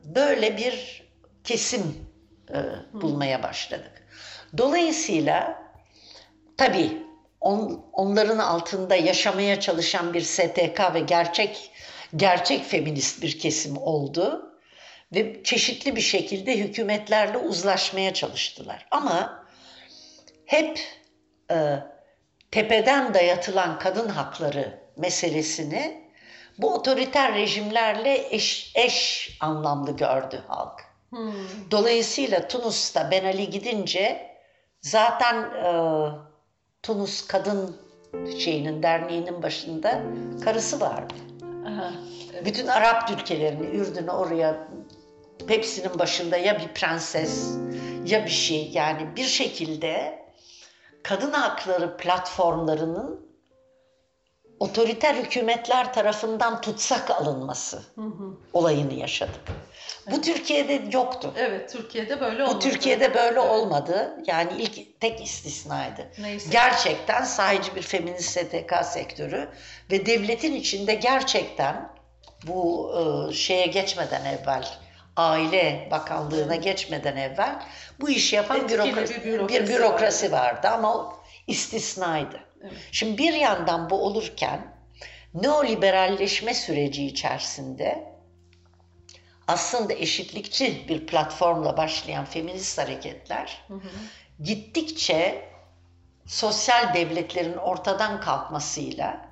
böyle 0.05 0.57
bir 0.57 1.03
kesim 1.45 2.09
e, 2.51 2.59
bulmaya 2.93 3.43
başladık. 3.43 4.07
Dolayısıyla 4.59 5.63
tabii 6.57 7.03
on, 7.41 7.85
onların 7.93 8.39
altında 8.39 8.97
yaşamaya 8.97 9.61
çalışan 9.61 10.15
bir 10.15 10.21
STK 10.21 10.95
ve 10.95 11.01
gerçek 11.01 11.71
gerçek 12.17 12.65
feminist 12.65 13.23
bir 13.23 13.39
kesim 13.39 13.77
oldu 13.77 14.48
ve 15.13 15.43
çeşitli 15.43 15.97
bir 15.97 16.01
şekilde 16.01 16.59
hükümetlerle 16.59 17.39
uzlaşmaya 17.39 18.15
çalıştılar. 18.15 18.87
Ama 18.91 19.45
hep 20.47 20.81
e, 21.51 21.79
tepeden 22.51 23.15
dayatılan 23.15 23.79
kadın 23.79 24.09
hakları 24.09 24.81
meselesini 24.97 26.09
bu 26.59 26.75
otoriter 26.75 27.35
rejimlerle 27.35 28.27
eş, 28.31 28.73
eş 28.75 29.31
anlamlı 29.41 29.97
gördü 29.97 30.43
halk. 30.49 30.85
Hmm. 31.11 31.33
Dolayısıyla 31.71 32.49
Tunus'ta 32.49 33.11
Ben 33.11 33.25
Ali 33.25 33.51
gidince 33.51 34.31
zaten 34.81 35.43
e, 35.43 35.71
Tunus 36.83 37.27
Kadın 37.27 37.77
şeyinin 38.39 38.83
derneğinin 38.83 39.43
başında 39.43 40.03
karısı 40.45 40.81
vardı. 40.81 41.15
Aha. 41.67 41.93
Bütün 42.45 42.67
Arap 42.67 43.11
ülkelerini, 43.11 43.67
Ürdün'ü 43.67 44.11
oraya 44.11 44.69
hepsinin 45.49 45.99
başında 45.99 46.37
ya 46.37 46.61
bir 46.61 46.69
prenses 46.69 47.57
ya 48.05 48.25
bir 48.25 48.31
şey 48.31 48.71
yani 48.73 49.17
bir 49.17 49.25
şekilde 49.25 50.19
kadın 51.03 51.33
hakları 51.33 51.97
platformlarının 51.97 53.29
otoriter 54.61 55.15
hükümetler 55.15 55.95
tarafından 55.95 56.61
tutsak 56.61 57.11
alınması 57.11 57.83
olayını 58.53 58.95
yaşadık. 58.95 59.41
Bu 60.11 60.21
Türkiye'de 60.21 60.83
yoktu. 60.93 61.33
Evet, 61.37 61.73
Türkiye'de 61.73 62.21
böyle 62.21 62.41
Bu 62.41 62.49
olmadı. 62.49 62.59
Türkiye'de 62.71 63.15
böyle 63.15 63.41
Evet. 63.41 63.51
olmadı. 63.51 64.23
Yani 64.27 64.53
ilk 64.59 65.01
tek 65.01 65.25
istisnaydı. 65.25 66.09
Neyse. 66.19 66.49
Gerçekten 66.51 67.25
sahici 67.25 67.75
bir 67.77 67.83
feminist 67.83 68.31
STK 68.31 68.85
sektörü 68.85 69.49
ve 69.91 70.07
devletin 70.07 70.55
içinde 70.55 70.95
gerçekten 70.95 71.93
bu 72.47 72.93
e, 73.31 73.33
şeye 73.33 73.67
geçmeden 73.67 74.25
evvel 74.25 74.69
Aile 75.19 75.89
Bakanlığı'na 75.91 76.57
geçmeden 76.57 77.17
evvel 77.17 77.63
bu 78.01 78.11
işi 78.11 78.37
yapan 78.37 78.61
Etkili 78.61 78.79
bürokrasi, 78.79 79.15
bir 79.15 79.25
bir 79.25 79.39
bürokrasi 79.39 79.69
bürokrasi, 79.69 80.33
vardı 80.33 80.69
ama 80.69 80.95
o 80.97 81.23
istisnaydı. 81.47 82.41
Evet. 82.63 82.73
Şimdi 82.93 83.19
bir 83.19 83.33
yandan 83.33 83.91
bu 83.91 84.05
olurken 84.05 84.75
neoliberalleşme 85.35 86.55
süreci 86.55 87.07
içerisinde 87.07 88.15
aslında 89.49 89.93
eşitlikçi 89.93 90.89
bir 90.89 91.07
platformla 91.07 91.77
başlayan 91.77 92.25
feminist 92.25 92.79
hareketler 92.79 93.65
gittikçe 94.43 95.49
sosyal 96.27 96.95
devletlerin 96.95 97.57
ortadan 97.57 98.21
kalkmasıyla 98.21 99.29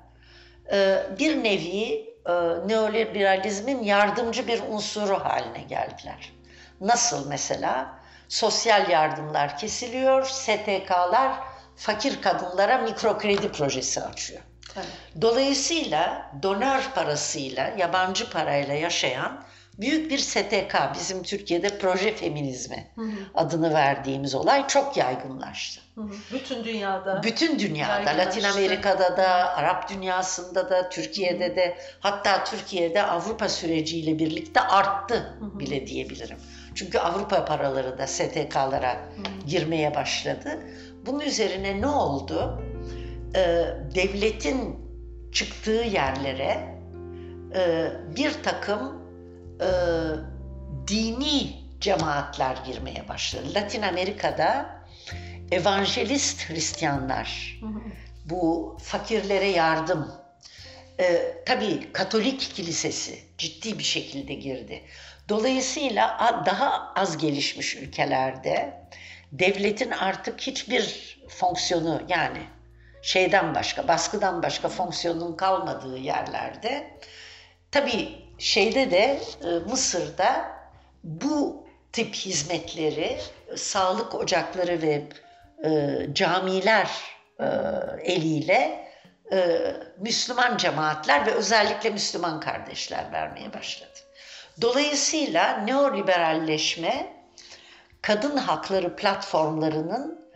bir 1.19 1.43
nevi 1.43 2.09
e, 2.27 2.31
neoliberalizmin 2.67 3.83
yardımcı 3.83 4.47
bir 4.47 4.61
unsuru 4.69 5.25
haline 5.25 5.61
geldiler. 5.61 6.33
Nasıl 6.81 7.27
mesela? 7.27 7.99
Sosyal 8.29 8.89
yardımlar 8.89 9.57
kesiliyor, 9.57 10.25
STK'lar 10.25 11.33
fakir 11.75 12.21
kadınlara 12.21 12.77
mikro 12.77 13.17
kredi 13.17 13.51
projesi 13.51 14.03
açıyor. 14.03 14.41
Evet. 14.75 14.87
Dolayısıyla 15.21 16.31
donör 16.43 16.89
parasıyla, 16.95 17.73
yabancı 17.77 18.29
parayla 18.29 18.73
yaşayan 18.73 19.43
büyük 19.77 20.11
bir 20.11 20.17
STK, 20.17 20.75
bizim 20.93 21.23
Türkiye'de 21.23 21.77
proje 21.77 22.15
feminizmi 22.15 22.87
adını 23.35 23.73
verdiğimiz 23.73 24.35
olay 24.35 24.67
çok 24.67 24.97
yaygınlaştı. 24.97 25.81
Hı 25.95 26.01
hı. 26.01 26.11
Bütün 26.33 26.63
dünyada. 26.63 27.23
Bütün 27.23 27.59
dünyada. 27.59 28.17
Latin 28.17 28.43
Amerika'da 28.43 29.17
da, 29.17 29.55
Arap 29.55 29.89
dünyasında 29.89 30.69
da, 30.69 30.89
Türkiye'de 30.89 31.55
de, 31.55 31.77
hatta 31.99 32.43
Türkiye'de 32.43 33.03
Avrupa 33.03 33.49
süreciyle 33.49 34.19
birlikte 34.19 34.61
arttı 34.61 35.37
bile 35.41 35.87
diyebilirim. 35.87 36.37
Çünkü 36.75 36.99
Avrupa 36.99 37.45
paraları 37.45 37.97
da 37.97 38.07
STK'lara 38.07 38.97
girmeye 39.47 39.95
başladı. 39.95 40.59
Bunun 41.05 41.19
üzerine 41.19 41.81
ne 41.81 41.87
oldu? 41.87 42.63
Ee, 43.35 43.65
devletin 43.95 44.75
çıktığı 45.31 45.71
yerlere 45.71 46.77
e, 47.55 47.91
bir 48.15 48.43
takım 48.43 49.06
e, 49.61 49.69
dini 50.87 51.53
cemaatler 51.79 52.57
girmeye 52.65 53.07
başladı. 53.07 53.53
Latin 53.55 53.81
Amerika'da 53.81 54.77
evangelist 55.51 56.49
Hristiyanlar, 56.49 57.59
bu 58.25 58.77
fakirlere 58.83 59.49
yardım, 59.49 60.11
e, 60.99 61.35
tabii 61.45 61.91
Katolik 61.93 62.39
kilisesi 62.39 63.19
ciddi 63.37 63.79
bir 63.79 63.83
şekilde 63.83 64.33
girdi. 64.33 64.83
Dolayısıyla 65.29 66.17
daha 66.45 66.93
az 66.95 67.17
gelişmiş 67.17 67.75
ülkelerde 67.75 68.87
devletin 69.31 69.91
artık 69.91 70.41
hiçbir 70.41 71.17
fonksiyonu 71.29 72.01
yani 72.09 72.39
şeyden 73.01 73.55
başka, 73.55 73.87
baskıdan 73.87 74.43
başka 74.43 74.69
fonksiyonun 74.69 75.35
kalmadığı 75.35 75.97
yerlerde 75.97 76.99
tabii 77.71 78.26
şeyde 78.37 78.91
de 78.91 79.19
e, 79.43 79.47
Mısır'da 79.69 80.57
bu 81.03 81.67
tip 81.91 82.15
hizmetleri 82.15 83.17
sağlık 83.55 84.15
ocakları 84.15 84.81
ve 84.81 85.03
e, 85.65 85.99
camiler 86.13 86.89
e, 87.39 87.45
eliyle 88.03 88.87
e, 89.31 89.59
Müslüman 89.99 90.57
cemaatler 90.57 91.25
ve 91.25 91.31
özellikle 91.31 91.89
Müslüman 91.89 92.39
kardeşler 92.39 93.11
vermeye 93.11 93.53
başladı. 93.53 93.99
Dolayısıyla 94.61 95.57
neoliberalleşme 95.57 97.13
kadın 98.01 98.37
hakları 98.37 98.95
platformlarının 98.95 100.29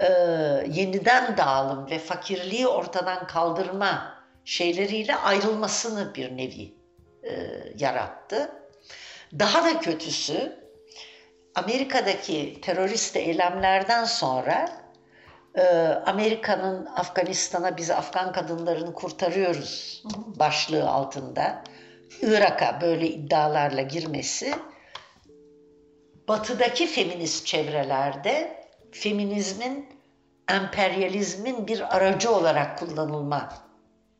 e, 0.00 0.08
yeniden 0.68 1.36
dağılım 1.36 1.90
ve 1.90 1.98
fakirliği 1.98 2.66
ortadan 2.66 3.26
kaldırma 3.26 4.20
şeyleriyle 4.44 5.16
ayrılmasını 5.16 6.14
bir 6.14 6.36
nevi 6.36 6.79
e, 7.22 7.62
yarattı. 7.78 8.50
Daha 9.38 9.64
da 9.64 9.80
kötüsü 9.80 10.60
Amerika'daki 11.54 12.60
terörist 12.60 13.16
eylemlerden 13.16 14.04
sonra 14.04 14.68
e, 15.54 15.62
Amerika'nın 16.06 16.86
Afganistan'a 16.86 17.76
biz 17.76 17.90
Afgan 17.90 18.32
kadınlarını 18.32 18.94
kurtarıyoruz 18.94 20.02
başlığı 20.26 20.90
altında 20.90 21.64
Irak'a 22.22 22.80
böyle 22.80 23.08
iddialarla 23.08 23.82
girmesi 23.82 24.54
batıdaki 26.28 26.86
feminist 26.86 27.46
çevrelerde 27.46 28.66
feminizmin 28.92 29.88
emperyalizmin 30.48 31.66
bir 31.66 31.96
aracı 31.96 32.30
olarak 32.30 32.78
kullanılma 32.78 33.69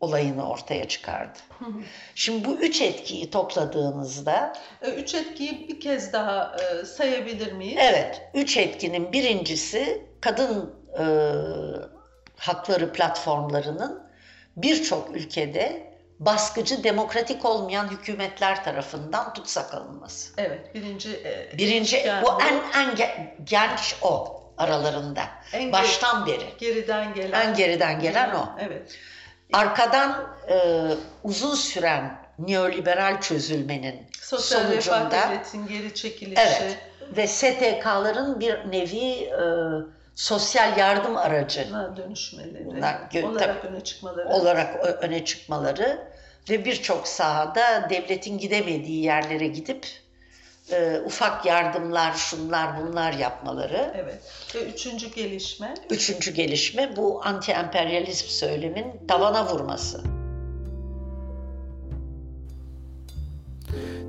olayını 0.01 0.51
ortaya 0.51 0.89
çıkardı. 0.89 1.39
Şimdi 2.15 2.45
bu 2.45 2.55
üç 2.55 2.81
etkiyi 2.83 3.31
topladığınızda 3.31 4.53
E, 4.83 4.91
Üç 4.91 5.15
etkiyi 5.15 5.69
bir 5.69 5.81
kez 5.81 6.13
daha 6.13 6.57
e, 6.57 6.85
sayabilir 6.85 7.53
miyiz? 7.53 7.77
evet 7.81 8.23
üç 8.35 8.57
etkinin 8.57 9.13
birincisi 9.13 10.07
kadın 10.21 10.75
e, 10.99 11.05
hakları 12.37 12.93
platformlarının 12.93 14.03
birçok 14.57 15.17
ülkede 15.17 15.91
baskıcı 16.19 16.85
demokratik 16.85 17.45
olmayan 17.45 17.89
hükümetler 17.91 18.65
tarafından 18.65 19.35
tutsak 19.35 19.75
alınması. 19.75 20.33
Evet, 20.39 20.75
birinci. 20.75 21.11
e, 21.11 21.59
Birinci 21.59 21.97
bu 22.23 22.43
en 22.43 22.81
en 22.81 22.95
ge- 22.95 23.29
genç 23.45 23.97
o 24.03 24.41
aralarında. 24.59 25.23
En 25.53 25.73
Baştan 25.73 26.27
beri. 26.27 26.45
geriden 26.59 27.15
gelen. 27.15 27.41
En 27.49 27.55
geriden 27.55 28.01
gelen 28.01 28.35
o. 28.35 28.49
Evet. 28.61 28.99
Arkadan 29.53 30.27
e, 30.51 30.89
uzun 31.25 31.55
süren 31.55 32.19
neoliberal 32.39 33.21
çözülmenin 33.21 34.07
Sosyal 34.21 34.61
sonucunda 34.61 35.43
geri 35.69 35.95
çekilişi. 35.95 36.41
evet 36.43 36.79
ve 37.17 37.27
STK'ların 37.27 38.41
bir 38.41 38.55
nevi 38.73 39.13
e, 39.25 39.43
sosyal 40.15 40.79
yardım 40.79 41.17
aracı 41.17 41.67
dönüşmeleri, 41.97 42.65
Bunlar 42.67 42.99
olarak 43.23 43.65
öne 43.65 43.81
çıkmaları. 43.85 44.29
olarak 44.29 45.03
öne 45.05 45.25
çıkmaları 45.25 45.99
ve 46.51 46.65
birçok 46.65 47.09
sahada 47.09 47.91
devletin 47.91 48.39
gidemediği 48.39 49.05
yerlere 49.05 49.47
gidip 49.47 49.87
e, 50.73 51.01
ufak 51.07 51.47
yardımlar, 51.47 52.15
şunlar 52.15 52.71
bunlar 52.81 53.13
yapmaları. 53.13 53.93
Evet. 53.97 54.23
Ve 54.55 54.65
üçüncü 54.65 55.11
gelişme. 55.15 55.75
Üçüncü 55.91 56.31
gelişme 56.31 56.97
bu 56.97 57.21
anti-emperyalizm 57.25 58.27
söylemin 58.27 59.07
tavana 59.09 59.47
vurması. 59.47 60.01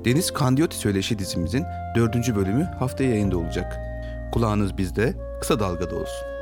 Deniz 0.04 0.30
Kandiyoti 0.30 0.76
Söyleşi 0.76 1.18
dizimizin 1.18 1.64
dördüncü 1.96 2.36
bölümü 2.36 2.64
haftaya 2.78 3.10
yayında 3.10 3.38
olacak. 3.38 3.80
Kulağınız 4.32 4.78
bizde, 4.78 5.14
kısa 5.40 5.60
dalgada 5.60 5.94
olsun. 5.94 6.32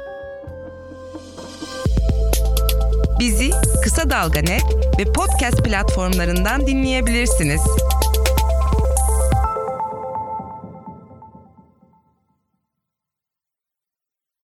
Bizi 3.21 3.51
Kısa 3.83 4.11
Dalga 4.11 4.41
Net 4.41 4.65
ve 4.99 5.13
podcast 5.13 5.65
platformlarından 5.65 6.67
dinleyebilirsiniz. 6.67 7.61